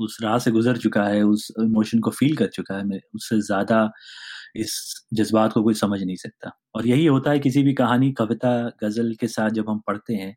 उस 0.00 0.16
राह 0.22 0.38
से 0.38 0.50
गुजर 0.50 0.76
चुका 0.78 1.02
है, 1.04 1.22
उस 1.22 1.46
इमोशन 1.60 1.98
को 2.00 2.10
फील 2.10 2.34
कर 2.36 2.46
चुका 2.48 2.76
है 2.76 3.00
उससे 3.14 3.40
ज़्यादा 3.42 3.90
इस 4.56 4.74
जज्बात 5.14 5.52
को 5.52 5.62
कोई 5.62 5.74
समझ 5.74 6.00
नहीं 6.02 6.16
सकता। 6.16 6.50
और 6.74 6.86
यही 6.86 7.06
होता 7.06 7.30
है 7.30 7.38
किसी 7.40 7.62
भी 7.62 7.72
कहानी, 7.74 8.10
कविता, 8.14 8.52
गज़ल 8.82 9.14
के 9.20 9.28
साथ 9.28 9.50
जब 9.50 9.68
हम 9.70 9.80
पढ़ते 9.86 10.14
हैं 10.14 10.34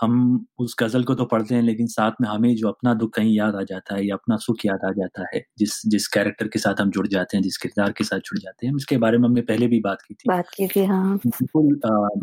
हम 0.00 0.46
उस 0.58 0.74
गज़ल 0.80 1.04
को 1.04 1.14
तो 1.14 1.24
पढ़ते 1.24 1.54
हैं 1.54 1.62
लेकिन 1.62 1.86
साथ 1.88 2.12
में 2.20 2.28
हमें 2.28 2.54
जो 2.56 2.68
अपना 2.68 2.94
दुख 2.94 3.12
कहीं 3.14 3.34
याद 3.36 3.54
आ 3.56 3.62
जाता 3.64 3.94
है 3.96 4.06
या 4.06 4.14
अपना 4.14 4.36
सुख 4.38 4.64
याद 4.66 4.84
आ 4.86 4.90
जाता 4.92 5.24
है 5.34 5.42
जिस 5.58 5.80
जिस 5.86 6.06
कैरेक्टर 6.08 6.48
के 6.48 6.58
साथ 6.58 6.80
हम 6.80 6.90
जुड़ 6.90 7.06
जाते 7.08 7.36
हैं 7.36 7.42
जिस 7.44 7.56
किरदार 7.56 7.92
के 7.92 8.04
साथ 8.04 8.18
जुड़ 8.20 8.38
जाते 8.38 8.66
हैं 8.66 8.74
इसके 8.76 8.98
बारे 8.98 9.18
में 9.18 9.28
हमने 9.28 9.42
पहले 9.42 9.66
भी 9.66 9.80
बात 9.80 10.02
की 10.02 10.14
थी। 10.14 10.28
बात 10.28 10.48
की 10.50 10.68
थी 10.68 10.84
हाँ। 10.84 11.16
बिल्कुल 11.26 11.74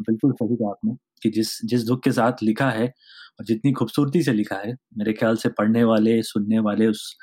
बिल्कुल 0.01 0.31
सही 0.33 0.55
कहा 0.55 0.69
आपने 0.69 0.95
कि 1.23 1.29
जिस 1.31 1.57
जिस 1.65 1.83
दुख 1.85 2.03
के 2.03 2.11
साथ 2.11 2.43
लिखा 2.43 2.69
है 2.71 2.87
और 3.39 3.45
जितनी 3.45 3.71
खूबसूरती 3.73 4.23
से 4.23 4.33
लिखा 4.33 4.55
है 4.57 4.73
मेरे 4.97 5.13
ख्याल 5.13 5.35
से 5.37 5.49
पढ़ने 5.51 5.83
वाले 5.83 6.21
सुनने 6.23 6.59
वाले 6.61 6.87
उस 6.87 7.15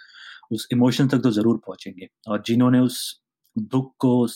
उस 0.53 0.67
इमोशन 0.73 1.09
तक 1.09 1.19
तो 1.19 1.31
ज़रूर 1.33 1.57
पहुँचेंगे। 1.67 2.09
और 2.29 2.43
जिन्होंने 2.47 2.81
उस 2.81 2.99
दुख 3.57 3.93
को 3.99 4.27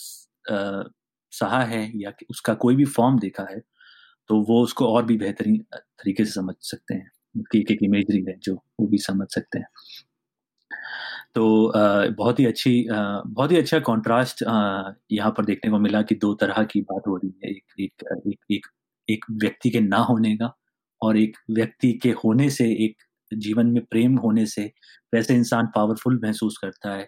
सहा 1.32 1.62
है 1.64 1.82
या 1.96 2.12
उसका 2.30 2.54
कोई 2.56 2.76
भी 2.76 2.84
फॉर्म 2.90 3.18
देखा 3.18 3.46
है 3.50 3.60
तो 4.28 4.40
वो 4.48 4.62
उसको 4.64 4.86
और 4.94 5.04
भी 5.06 5.16
बेहतरीन 5.18 5.58
तरीके 5.72 6.24
से 6.24 6.32
समझ 6.32 6.54
सकते 6.62 6.94
हैं। 6.94 7.10
उसकी 7.34 7.58
एक 7.60 7.70
एक 7.70 7.78
इमेजरी 7.84 8.24
है 8.28 8.36
जो 8.44 8.54
वो 8.80 8.86
भी 8.88 8.98
समझ 9.00 9.26
सकते 9.34 9.58
हैं। 9.58 9.66
तो 11.34 11.72
बहुत 12.16 12.40
ही 12.40 12.46
अच्छी 12.46 12.72
बहुत 12.90 13.52
ही 13.52 13.56
अच्छा 13.58 13.78
कॉन्ट्रास्ट 13.82 14.42
यहाँ 15.12 15.30
पर 15.38 15.44
देखने 15.44 15.70
को 15.70 15.78
मिला 15.78 16.02
कि 16.02 16.14
दो 16.16 16.32
तरह 16.34 16.62
की 16.72 16.80
बात 16.82 17.06
हो 17.08 17.16
रही 17.16 17.32
है। 17.44 17.50
एक 17.50 17.64
एक 17.80 18.04
एक 18.28 18.38
एक, 18.52 18.66
एक 19.08 19.24
व्यक्ति 19.42 19.70
के 19.70 19.80
ना 19.80 19.98
होने 20.04 20.36
का 20.36 20.52
और 21.00 21.18
एक 21.18 21.36
व्यक्ति 21.52 21.92
के 22.02 22.10
होने 22.24 22.48
से 22.50 22.64
एक 22.84 23.02
जीवन 23.32 23.66
में 23.68 23.82
प्रेम 23.86 24.16
होने 24.18 24.46
से 24.46 24.64
वैसे 25.14 25.34
इंसान 25.34 25.66
पावरफुल 25.74 26.20
महसूस 26.24 26.56
करता 26.62 26.94
है 26.94 27.06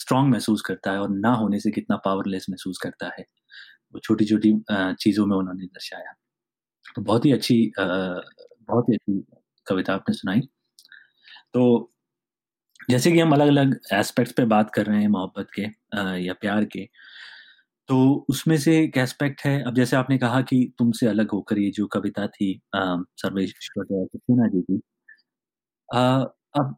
स्ट्रांग 0.00 0.30
महसूस 0.30 0.62
करता 0.62 0.92
है 0.92 1.00
और 1.00 1.10
ना 1.10 1.32
होने 1.34 1.60
से 1.60 1.70
कितना 1.70 1.96
पावरलेस 2.04 2.46
महसूस 2.50 2.78
करता 2.82 3.10
है। 3.18 3.24
छोटी 4.04 4.24
छोटी 4.26 4.52
चीज़ों 4.70 5.26
में 5.26 5.36
उन्होंने 5.36 5.66
दर्शाया। 5.66 6.12
तो 6.96 7.02
बहुत 7.02 7.26
ही 7.26 7.32
अच्छी 7.32 7.56
बहुत 7.78 8.88
ही 8.90 8.94
अच्छी 8.94 9.22
कविता 9.66 9.94
आपने 9.94 10.14
सुनाई। 10.14 10.40
तो 11.54 11.92
जैसे 12.88 13.12
कि 13.12 13.20
हम 13.20 13.32
अलग 13.34 13.48
अलग 13.48 13.78
एस्पेक्ट्स 13.94 14.32
पे 14.34 14.44
बात 14.46 14.70
कर 14.74 14.86
रहे 14.86 15.00
हैं 15.00 15.08
मोहब्बत 15.10 15.48
के 15.56 15.62
या 16.18 16.34
प्यार 16.40 16.64
के 16.66 16.88
तो 17.88 17.96
उसमें 18.30 18.56
से 18.58 18.78
एक 18.80 18.96
एस्पेक्ट 18.98 19.42
है। 19.44 19.62
अब 19.64 19.74
जैसे 19.76 19.96
आपने 19.96 20.18
कहा 20.18 20.40
कि 20.42 20.58
तुमसे 20.78 21.06
अलग 21.08 21.30
होकर 21.32 21.58
ये 21.58 21.70
जो 21.72 21.86
कविता 21.88 22.26
थी 22.28 22.52
सर्वेश्वर 22.74 24.48
जी 24.48 24.62
की 24.62 24.80
अब 25.88 26.76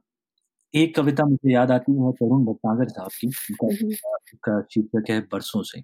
एक 0.75 0.95
कविता 0.97 1.25
मुझे 1.27 1.53
याद 1.55 1.71
आती 1.73 1.93
है 1.95 2.13
तरुण 2.15 2.45
भटनागर 2.47 2.89
साहब 2.91 3.11
की 3.21 3.29
उनका 3.63 4.61
शीर्षक 4.65 5.11
है 5.11 5.21
बरसों 5.33 5.63
से। 5.65 5.83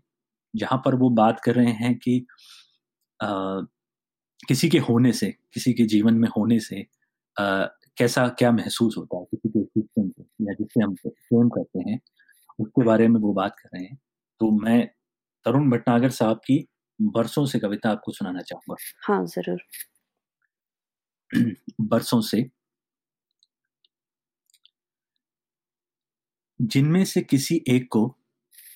जहाँ 0.55 0.83
पर 0.87 0.95
वो 0.95 1.11
बात 1.15 1.41
कर 1.41 1.55
रहे 1.55 1.73
हैं 1.75 1.95
कि 1.99 2.19
आ, 3.21 3.61
किसी 4.49 4.69
के 4.69 4.79
होने 4.81 5.13
से 5.13 5.31
किसी 5.55 5.73
के 5.75 5.85
जीवन 5.87 6.15
में 6.15 6.29
होने 6.39 6.61
से 6.61 6.81
आ, 7.37 7.65
कैसा 7.99 8.29
क्या 8.39 8.53
महसूस 8.53 8.97
होता 8.99 9.19
है? 9.19 9.25
किसी 9.25 9.49
के 9.51 9.61
एग्जिस्टेंस 9.61 10.13
से 10.17 10.23
या 10.47 10.55
जिससे 10.55 10.83
हम 10.85 10.95
प्रेम 11.07 11.49
करते 11.51 11.91
हैं 11.91 12.01
उसके 12.59 12.85
बारे 12.85 13.09
में 13.09 13.21
वो 13.21 13.33
बात 13.35 13.57
कर 13.59 13.71
रहे 13.75 13.85
हैं। 13.85 13.99
तो 14.41 14.51
मैं 14.63 14.87
तरुण 15.47 15.71
भटनागर 15.71 16.11
साहब 16.13 16.39
की 16.39 16.67
बरसों 17.01 17.47
से 17.47 17.59
कविता 17.59 17.91
आपको 17.91 18.13
सुनाना 18.13 18.43
चाहूँगा। 18.43 18.77
हाँ 19.03 19.25
ज़रूर। 19.27 19.61
बरसों 21.83 22.21
से। 22.23 22.51
जिनमें 26.61 27.05
से 27.05 27.21
किसी 27.23 27.63
एक 27.69 27.89
को 27.91 28.07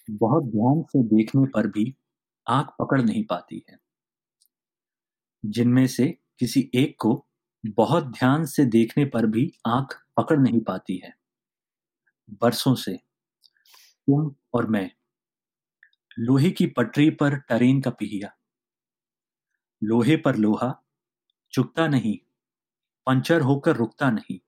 बहुत 0.08 0.44
ध्यान 0.44 0.82
से 0.82 1.02
देखने 1.06 1.46
पर 1.46 1.66
भी 1.66 1.94
आँख 2.46 2.74
पकड़ 2.78 3.00
नहीं 3.02 3.24
पाती 3.24 3.64
है। 3.70 3.78
जिनमें 5.44 5.86
से 5.86 6.06
किसी 6.40 6.70
एक 6.74 6.96
को 6.98 7.26
बहुत 7.76 8.04
ध्यान 8.04 8.44
से 8.46 8.64
देखने 8.66 9.04
पर 9.04 9.26
भी 9.26 9.52
आँख 9.66 9.94
पकड़ 10.16 10.38
नहीं 10.38 10.60
पाती 10.60 10.96
है। 11.04 11.14
बरसों 12.42 12.74
से 12.74 12.92
तुम 14.08 14.34
और 14.54 14.66
मैं 14.66 14.90
लोहे 16.18 16.50
की 16.50 16.66
पटरी 16.66 17.10
पर 17.10 17.36
ट्रेन 17.38 17.80
का 17.80 17.90
पिहिया, 17.90 18.30
लोहे 19.82 20.16
पर 20.16 20.36
लोहा 20.36 20.74
चुकता 21.52 21.86
नहीं, 21.88 22.16
पंचर 23.06 23.40
होकर 23.40 23.76
रुकता 23.76 24.10
नहीं, 24.10 24.38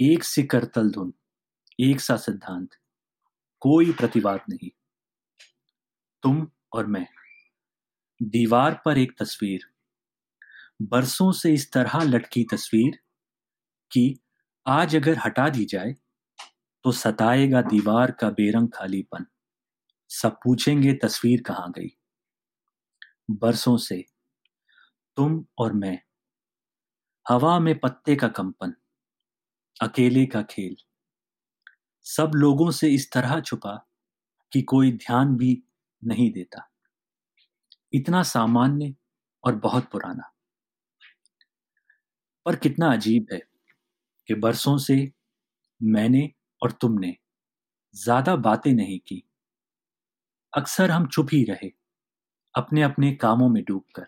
एक 0.00 0.24
सी 0.24 0.42
करतल 0.42 0.90
धुन, 0.90 1.12
एक 1.78 2.00
सा 2.00 2.16
सिद्धांत। 2.16 2.68
कोई 3.62 3.92
प्रतिवाद 3.92 4.40
नहीं। 4.50 4.70
तुम 6.22 6.48
और 6.72 6.86
मैं। 6.86 7.06
दीवार 8.22 8.82
पर 8.84 8.98
एक 8.98 9.12
तस्वीर। 9.18 9.60
बरसों 10.82 11.32
से 11.32 11.52
इस 11.54 11.72
तरह 11.72 12.02
लटकी 12.02 12.44
तस्वीर 12.44 12.98
कि 13.92 14.20
आज 14.66 14.96
अगर 14.96 15.18
हटा 15.18 15.48
दी 15.48 15.64
जाए 15.64 15.94
तो 16.84 16.92
सताएगा 16.92 17.62
दीवार 17.62 18.10
का 18.10 18.30
बेरंग 18.30 18.68
खालीपन। 18.68 19.26
सब 20.08 20.38
पूछेंगे 20.44 20.94
तस्वीर 20.94 21.42
कहाँ 21.42 21.70
गई। 21.70 21.96
बरसों 23.30 23.76
से 23.76 24.04
तुम 25.16 25.44
और 25.58 25.72
मैं। 25.72 26.02
हवा 27.28 27.58
में 27.58 27.78
पत्ते 27.78 28.16
का 28.16 28.28
कंपन। 28.28 28.74
अकेले 29.82 30.26
का 30.26 30.42
खेल। 30.42 30.76
सब 32.06 32.32
लोगों 32.34 32.70
से 32.70 32.88
इस 32.88 33.12
तरह 33.12 33.40
छुपा 33.40 33.74
कि 34.52 34.62
कोई 34.62 34.92
ध्यान 34.92 35.36
भी 35.36 35.62
नहीं 36.02 36.30
देता। 36.32 36.68
इतना 37.92 38.22
सामान्य 38.22 38.94
और 39.44 39.54
बहुत 39.54 39.88
पुराना। 39.92 40.32
पर 42.46 42.56
कितना 42.56 42.92
अजीब 42.92 43.26
है 43.32 43.40
कि 44.28 44.34
बरसों 44.34 44.78
से 44.78 45.12
मैंने 45.80 46.30
और 46.62 46.72
तुमने 46.72 47.16
ज़्यादा 47.94 48.36
बातें 48.36 48.72
नहीं 48.72 48.98
की। 48.98 49.22
अक्सर 50.52 50.90
हम 50.90 51.06
चुप 51.06 51.28
ही 51.32 51.44
रहे 51.44 51.70
अपने 52.54 52.82
अपने 52.82 53.12
कामों 53.12 53.48
में 53.48 53.64
डूबकर। 53.64 54.06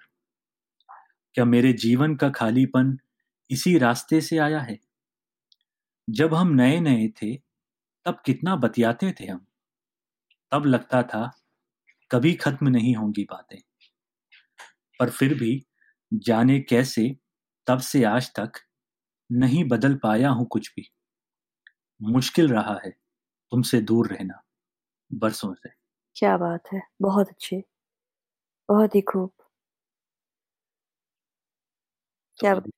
क्या 1.35 1.45
मेरे 1.45 1.73
जीवन 1.73 2.17
का 2.17 2.31
खालीपन 2.31 2.99
इसी 3.51 3.79
रास्ते 3.79 4.21
से 4.21 4.39
आया 4.39 4.61
है? 4.61 4.79
जब 6.09 6.35
हम 6.35 6.49
नए 6.55 6.81
नए 6.81 7.09
थे 7.23 7.35
तब 8.07 8.23
कितना 8.27 8.57
बतियाते 8.57 9.12
थे 9.21 9.27
हम। 9.27 9.47
तब 10.53 10.67
लगता 10.67 11.03
था 11.03 11.31
कभी 12.11 12.35
खत्म 12.35 12.69
नहीं 12.69 12.95
होंगी 12.97 13.25
बातें। 13.25 13.59
पर 15.01 15.11
फिर 15.11 15.35
भी 15.35 15.67
जाने 16.14 16.61
कैसे 16.61 17.17
तब 17.67 17.79
से 17.79 18.05
आज 18.05 18.31
तक 18.31 18.53
नहीं 19.33 19.64
बदल 19.64 19.95
पाया 19.95 20.29
हूँ 20.31 20.47
कुछ 20.47 20.71
भी। 20.71 20.90
मुश्किल 22.03 22.49
रहा 22.49 22.81
है 22.85 22.90
तुमसे 23.53 23.81
दूर 23.81 24.07
रहना 24.07 24.43
बरसों 25.12 25.55
से। 25.55 25.69
क्या 26.17 26.37
बात 26.37 26.62
है 26.73 26.83
बहुत 27.03 27.29
अच्छे। 27.29 27.62
बहुत 28.69 28.95
ही 28.95 29.01
खूब। 29.01 29.31
क्या 32.38 32.55
तो 32.55 32.71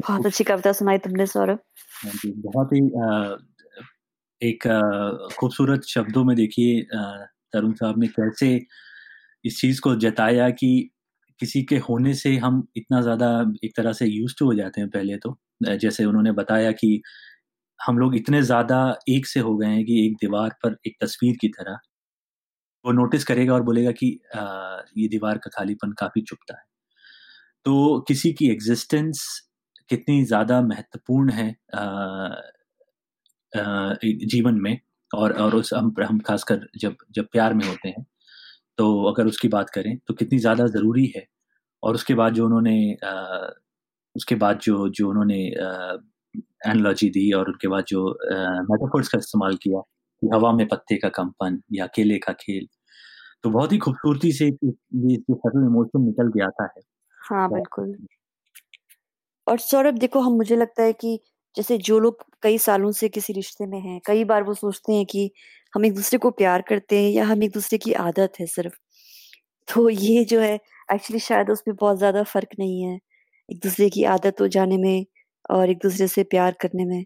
बहुत 0.00 0.26
अच्छी 0.26 0.44
कविता 0.44 0.72
सुनाई 0.72 0.98
तुमने 0.98 1.26
सौरभ। 1.26 1.58
हाँ 2.04 2.12
बहुत 2.24 2.72
ही 2.72 2.80
एक 4.44 4.64
खूबसूरत 5.38 5.84
शब्दों 5.88 6.24
में 6.24 6.34
देखिए 6.36 6.80
तरुण 7.52 7.72
साहब 7.74 7.98
ने 7.98 8.06
कैसे 8.08 8.48
इस 9.44 9.60
चीज़ 9.60 9.80
को 9.80 9.94
जताया 9.96 10.48
कि 10.52 10.70
किसी 11.40 11.62
के 11.64 11.76
होने 11.80 12.14
से 12.14 12.36
हम 12.38 12.62
इतना 12.76 13.00
ज़्यादा 13.02 13.28
एक 13.64 13.76
तरह 13.76 13.92
से 13.92 14.06
यूज़ 14.06 14.34
हो 14.44 14.54
जाते 14.54 14.80
हैं 14.80 14.90
पहले 14.90 15.16
तो। 15.18 15.36
जैसे 15.76 16.04
उन्होंने 16.04 16.32
बताया 16.32 16.72
कि 16.74 17.00
हम 17.80 17.98
लोग 17.98 18.16
इतने 18.16 18.42
ज़्यादा 18.42 18.78
एक 19.10 19.26
से 19.26 19.40
हो 19.40 19.56
गए 19.56 19.68
हैं 19.68 19.84
कि 19.84 20.06
एक 20.06 20.14
दीवार 20.16 20.50
पर 20.64 20.76
एक 20.86 20.96
तस्वीर 21.02 21.36
की 21.40 21.48
तरह। 21.50 21.78
वो 22.84 22.92
नोटिस 22.92 23.24
करेगा 23.24 23.54
और 23.54 23.62
बोलेगा 23.62 23.90
कि 23.92 24.08
आ, 24.36 24.42
ये 24.98 25.08
दीवार 25.08 25.38
का 25.38 25.50
खालीपन 25.50 25.92
काफ़ी 25.98 26.22
चुपता 26.22 26.56
है। 26.58 26.64
तो 27.66 28.00
किसी 28.08 28.32
की 28.34 28.50
एग्जिस्टेंस 28.50 29.24
कितनी 29.90 30.24
ज़्यादा 30.24 30.60
महत्वपूर्ण 30.62 31.30
है 31.32 31.48
आ, 31.74 31.84
जीवन 33.54 34.60
में 34.60 34.78
और 35.10 35.32
और 35.38 35.54
उस 35.56 35.72
हम 35.74 35.94
हम 36.02 36.18
खासकर 36.22 36.66
जब 36.78 36.96
जब 37.12 37.26
प्यार 37.32 37.54
में 37.54 37.66
होते 37.66 37.88
हैं 37.88 38.04
तो 38.78 38.86
अगर 39.06 39.26
उसकी 39.26 39.48
बात 39.50 39.70
करें 39.70 39.96
तो 40.08 40.14
कितनी 40.14 40.38
ज़्यादा 40.40 40.66
ज़रूरी 40.68 41.06
है। 41.16 41.26
और 41.82 41.94
उसके 41.94 42.14
बाद 42.16 42.34
जो 42.34 42.46
उन्होंने 42.46 42.76
उसके 44.16 44.34
बाद 44.36 44.60
जो 44.62 44.88
जो 44.90 45.08
उन्होंने 45.10 45.38
एनोलॉजी 46.66 47.10
दी 47.10 47.30
और 47.34 47.48
उनके 47.48 47.68
बाद 47.68 47.84
जो 47.88 48.06
मेटाफोर्स 48.64 49.08
का 49.08 49.18
इस्तेमाल 49.18 49.56
किया 49.62 49.80
कि 50.22 50.28
हवा 50.34 50.52
में 50.54 50.66
पत्ते 50.68 50.96
का 50.98 51.08
कंपन 51.14 51.60
या 51.74 51.86
केले 51.96 52.18
का 52.20 52.32
खेल 52.40 52.66
तो 53.44 53.50
बहुत 53.50 53.72
ही 53.72 53.78
खूबसूरती 53.80 54.32
से 54.34 54.46
ये 54.46 55.16
इमोशन 55.16 56.02
निकल 56.02 56.30
के 56.30 56.44
आता 56.44 56.64
है। 56.66 56.82
हाँ 57.18 57.48
बिल्कुल। 57.50 57.96
और 59.46 59.58
सौरभ 59.60 59.98
देखो 59.98 60.20
हम 60.20 60.32
मुझे 60.32 60.56
लगता 60.56 60.82
है 60.82 60.92
कि 60.94 61.18
जैसे 61.56 61.78
जो 61.80 61.98
लोग 61.98 62.24
कई 62.42 62.58
सालों 62.60 62.90
से 62.94 63.08
किसी 63.10 63.32
रिश्ते 63.32 63.66
में 63.66 63.78
हैं 63.80 64.00
कई 64.06 64.24
बार 64.24 64.42
वो 64.44 64.54
सोचते 64.54 64.92
हैं 64.92 65.06
कि 65.06 65.30
हम 65.74 65.84
एक 65.86 65.94
दूसरे 65.94 66.18
को 66.18 66.30
प्यार 66.32 66.62
करते 66.64 66.98
हैं 66.98 67.10
या 67.10 67.24
हम 67.26 67.42
एक 67.42 67.52
दूसरे 67.52 67.78
की 67.78 67.92
आदत 68.00 68.32
है 68.40 68.46
सिर्फ़। 68.48 68.74
तो 69.68 69.88
ये 69.90 70.24
जो 70.26 70.40
है 70.40 70.54
एक्चुअली 70.88 71.18
शायद 71.20 71.50
उसमें 71.50 71.74
बहुत 71.76 71.98
ज़्यादा 71.98 72.22
फ़र्क 72.24 72.48
नहीं 72.58 72.82
है 72.82 72.98
एक 73.48 73.58
दूसरे 73.60 73.88
की 73.90 74.04
आदत 74.10 74.40
हो 74.40 74.48
जाने 74.50 74.76
में 74.78 75.04
और 75.50 75.70
एक 75.70 75.78
दूसरे 75.82 76.08
से 76.08 76.24
प्यार 76.26 76.56
करने 76.60 76.84
में 76.86 77.04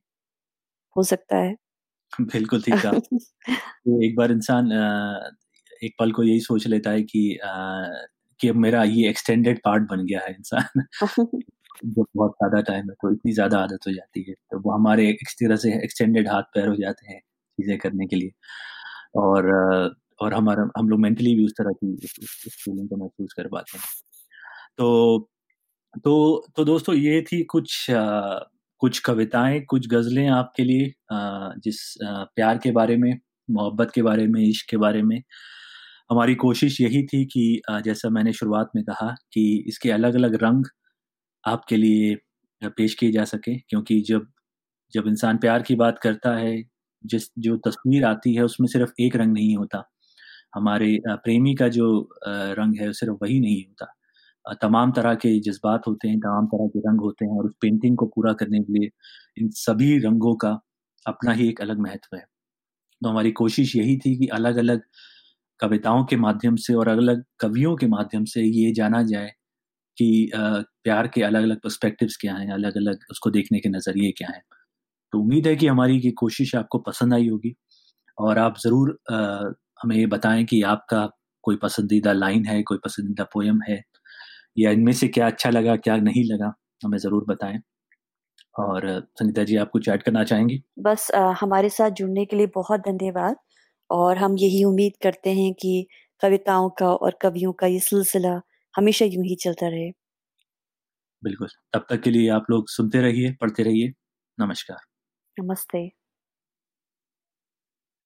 हो 0.97 1.03
सकता 1.05 1.37
है। 1.39 1.55
बिल्कुल 2.23 2.63
ठीक 2.63 2.85
है 2.85 2.93
तो 3.61 4.03
एक 4.05 4.17
बार 4.17 4.33
इंसान 4.33 4.73
एक 5.83 5.95
पल 5.99 6.13
को 6.13 6.23
यही 6.25 6.41
सोच 6.43 6.67
लेता 6.69 6.91
है 6.91 7.03
कि 7.05 7.23
कि 8.41 8.49
अब 8.49 8.57
मेरा 8.59 8.83
ये 8.87 9.09
एक्सटेंडेड 9.09 9.61
पार्ट 9.65 9.83
बन 9.91 10.05
गया 10.07 10.21
है 10.21 10.33
इंसान। 10.33 10.85
जब 11.87 12.05
बहुत 12.17 12.33
ज़्यादा 12.35 12.61
टाइम 12.65 12.89
है 12.91 12.95
तो 13.03 13.13
इतनी 13.13 13.33
ज़्यादा 13.35 13.59
आदत 13.61 13.87
हो 13.89 13.93
जाती 13.93 14.25
है। 14.29 14.35
तो 14.53 14.59
वो 14.61 14.73
हमारे 14.73 15.09
एक 15.11 15.29
तरह 15.43 15.57
से 15.59 15.73
एक्सटेंडेड 15.85 16.29
हाथ 16.29 16.43
पैर 16.55 16.69
हो 16.69 16.77
जाते 16.77 17.13
हैं 17.13 17.21
चीज़ें 17.21 17.79
करने 17.79 18.07
के 18.07 18.17
लिए। 18.17 18.31
और 19.17 19.51
और 20.21 20.35
हमारा 20.35 20.69
हम 20.79 20.89
लोग 20.89 21.01
मेंटली 21.01 21.35
भी 21.37 21.45
उस 21.47 21.53
तरह 21.59 21.73
की 21.75 21.97
फीलिंग 22.07 22.89
को 22.89 22.97
महसूस 22.99 23.33
कर 23.37 23.49
पाते 23.49 23.79
हैं। 23.79 23.85
तो 24.79 25.29
तो 26.05 26.15
तो 26.57 26.65
दोस्तों 26.65 26.95
ये 26.97 27.23
थी 27.25 27.43
कुछ 27.47 27.91
आ, 27.93 28.39
कुछ 28.83 28.99
कविताएँ 29.01 29.61
कुछ 29.67 29.89
गज़लें 29.91 30.29
आपके 30.31 30.65
लिए 30.65 30.87
आ, 31.13 31.53
जिस 31.59 31.81
आ, 32.05 32.25
प्यार 32.37 32.59
के 32.59 32.71
बारे 32.73 32.97
में 32.99 33.13
मोहब्बत 33.49 33.91
के 33.93 34.03
बारे 34.03 34.27
में 34.29 34.43
इश्क 34.43 34.71
के 34.71 34.77
बारे 34.79 35.03
में। 35.03 35.21
हमारी 36.11 36.35
कोशिश 36.37 36.81
यही 36.83 37.03
थी 37.09 37.25
कि 37.29 37.63
जैसा 37.85 38.09
मैंने 38.11 38.33
शुरुआत 38.35 38.71
में 38.77 38.85
कहा 38.85 39.11
कि 39.35 39.43
इसके 39.69 39.91
अलग 39.93 40.15
अलग 40.17 40.35
रंग 40.45 40.65
आपके 41.45 41.77
लिए 41.77 42.17
पेश 42.77 42.95
किए 42.95 43.13
जा 43.13 43.25
सके, 43.27 43.57
क्योंकि 43.61 44.01
जब 44.09 44.27
जब 44.93 45.07
इंसान 45.09 45.39
प्यार 45.39 45.63
की 45.63 45.75
बात 45.77 45.99
करता 46.03 46.35
है, 46.37 46.63
जिस, 47.05 47.29
जो 47.41 47.57
तस्वीर 47.67 48.05
आती 48.07 48.35
है, 48.35 48.43
उसमें 48.45 48.67
सिर्फ़ 48.69 48.93
एक 49.03 49.17
रंग 49.17 49.33
नहीं 49.35 49.57
होता। 49.57 49.83
हमारे 50.55 50.99
प्रेमी 51.09 51.55
का 51.57 51.69
जो 51.71 51.89
रंग 52.29 52.77
है 52.81 52.93
सिर्फ़ 52.95 53.17
वही 53.23 53.41
नहीं 53.41 53.65
होता। 53.65 54.57
तमाम 54.63 54.93
तरह 54.93 55.15
के 55.17 55.39
जज्बात 55.43 55.89
होते 55.89 56.09
हैं, 56.09 56.19
तमाम 56.21 56.47
तरह 56.49 56.69
के 56.69 56.81
रंग 56.81 57.01
होते 57.03 57.27
हैं, 57.27 57.39
और 57.39 57.47
उस 57.47 57.55
पेंटिंग 57.63 57.97
को 57.99 58.07
पूरा 58.17 58.33
करने 58.35 58.61
के 58.63 58.75
लिए 58.75 58.91
इन 59.39 59.51
सभी 59.57 59.99
रंगों 60.01 60.35
का 60.39 60.51
अपना 61.07 61.33
ही 61.35 61.49
एक 61.51 61.61
अलग 61.63 61.81
महत्व 61.81 62.17
है। 62.17 62.25
तो 63.03 63.09
हमारी 63.11 63.33
कोशिश 63.35 63.77
यही 63.77 63.97
थी 63.99 64.17
कि 64.19 64.27
अलग 64.35 64.57
अलग 64.59 64.83
कविताओं 65.61 66.05
के 66.07 66.17
माध्यम 66.19 66.57
से 66.59 66.75
और 66.75 66.89
अलग 66.89 67.01
अलग 67.01 67.25
कवियों 67.41 67.77
के 67.77 67.87
माध्यम 67.89 68.25
से 68.27 68.43
ये 68.45 68.73
जाना 68.75 69.03
जाए 69.05 69.33
कि 69.99 70.31
प्यार 70.35 71.09
के 71.09 71.23
अलग 71.25 71.43
अलग 71.43 71.61
पर्सपेक्टिव्स 71.61 72.17
क्या 72.21 72.35
हैं 72.37 72.53
अलग 72.55 72.77
अलग 72.77 72.99
उसको 73.11 73.31
देखने 73.31 73.59
के 73.61 73.69
नज़रिए 73.71 74.13
क्या 74.19 74.29
हैं। 74.29 74.43
तो 75.13 75.21
उम्मीद 75.21 75.47
है 75.47 75.57
कि 75.57 75.67
हमारी 75.69 75.99
ये 76.01 76.11
कोशिश 76.19 76.55
आपको 76.57 76.79
पसंद 76.83 77.15
आई 77.15 77.29
होगी 77.29 77.55
और 78.19 78.39
आप 78.39 78.59
ज़रूर 78.59 78.99
हमें 79.83 79.97
ये 79.97 80.07
बताएँ 80.09 80.45
कि 80.47 80.63
आपका 80.69 81.07
कोई 81.45 81.57
पसंदीदा 81.63 82.13
लाइन 82.15 82.47
है 82.47 82.63
कोई 82.65 82.79
पसंदीदा 82.85 83.25
पोएम 83.35 83.61
है 83.69 83.83
या 84.59 84.71
इनमें 84.73 84.93
से 84.95 85.09
क्या 85.09 85.27
अच्छा 85.27 85.51
लगा 85.51 85.77
क्या 85.79 85.97
नहीं 85.99 86.25
लगा 86.33 86.53
हमें 86.81 86.99
ज़रूर 86.99 87.25
बताएँ। 87.29 87.61
और 88.55 88.89
संगीता 89.13 89.45
जी 89.45 89.57
आप 89.57 89.71
कुछ 89.73 89.89
ऐड 89.89 90.03
करना 90.03 90.25
चाहेंगी? 90.25 90.63
बस 90.81 91.11
आ, 91.13 91.33
हमारे 91.41 91.69
साथ 91.71 91.91
जुड़ने 91.93 92.25
के 92.25 92.37
लिए 92.37 92.47
बहुत 92.55 92.81
धन्यवाद 92.81 93.37
और 93.91 94.19
हम 94.19 94.37
यही 94.39 94.63
उम्मीद 94.65 94.93
करते 95.03 95.31
हैं 95.35 95.53
कि 95.55 95.87
कविताओं 96.23 96.69
का 96.79 96.89
और 96.93 97.19
कवियों 97.23 97.53
का 97.55 97.67
ये 97.67 97.81
सिलसिला 97.81 98.41
हमेशा 98.79 99.05
यूँ 99.07 99.25
ही 99.25 99.35
चलता 99.37 99.69
रहे। 99.69 99.91
बिल्कुल। 101.23 101.49
तब 101.75 101.87
तक 101.91 102.01
के 102.03 102.11
लिए 102.11 102.29
आप 102.31 102.47
लोग 102.51 102.69
सुनते 102.69 103.01
रहिए 103.03 103.35
पढ़ते 103.41 103.63
रहिए। 103.63 103.93
नमस्कार। 104.39 104.81
नमस्ते। 105.37 105.89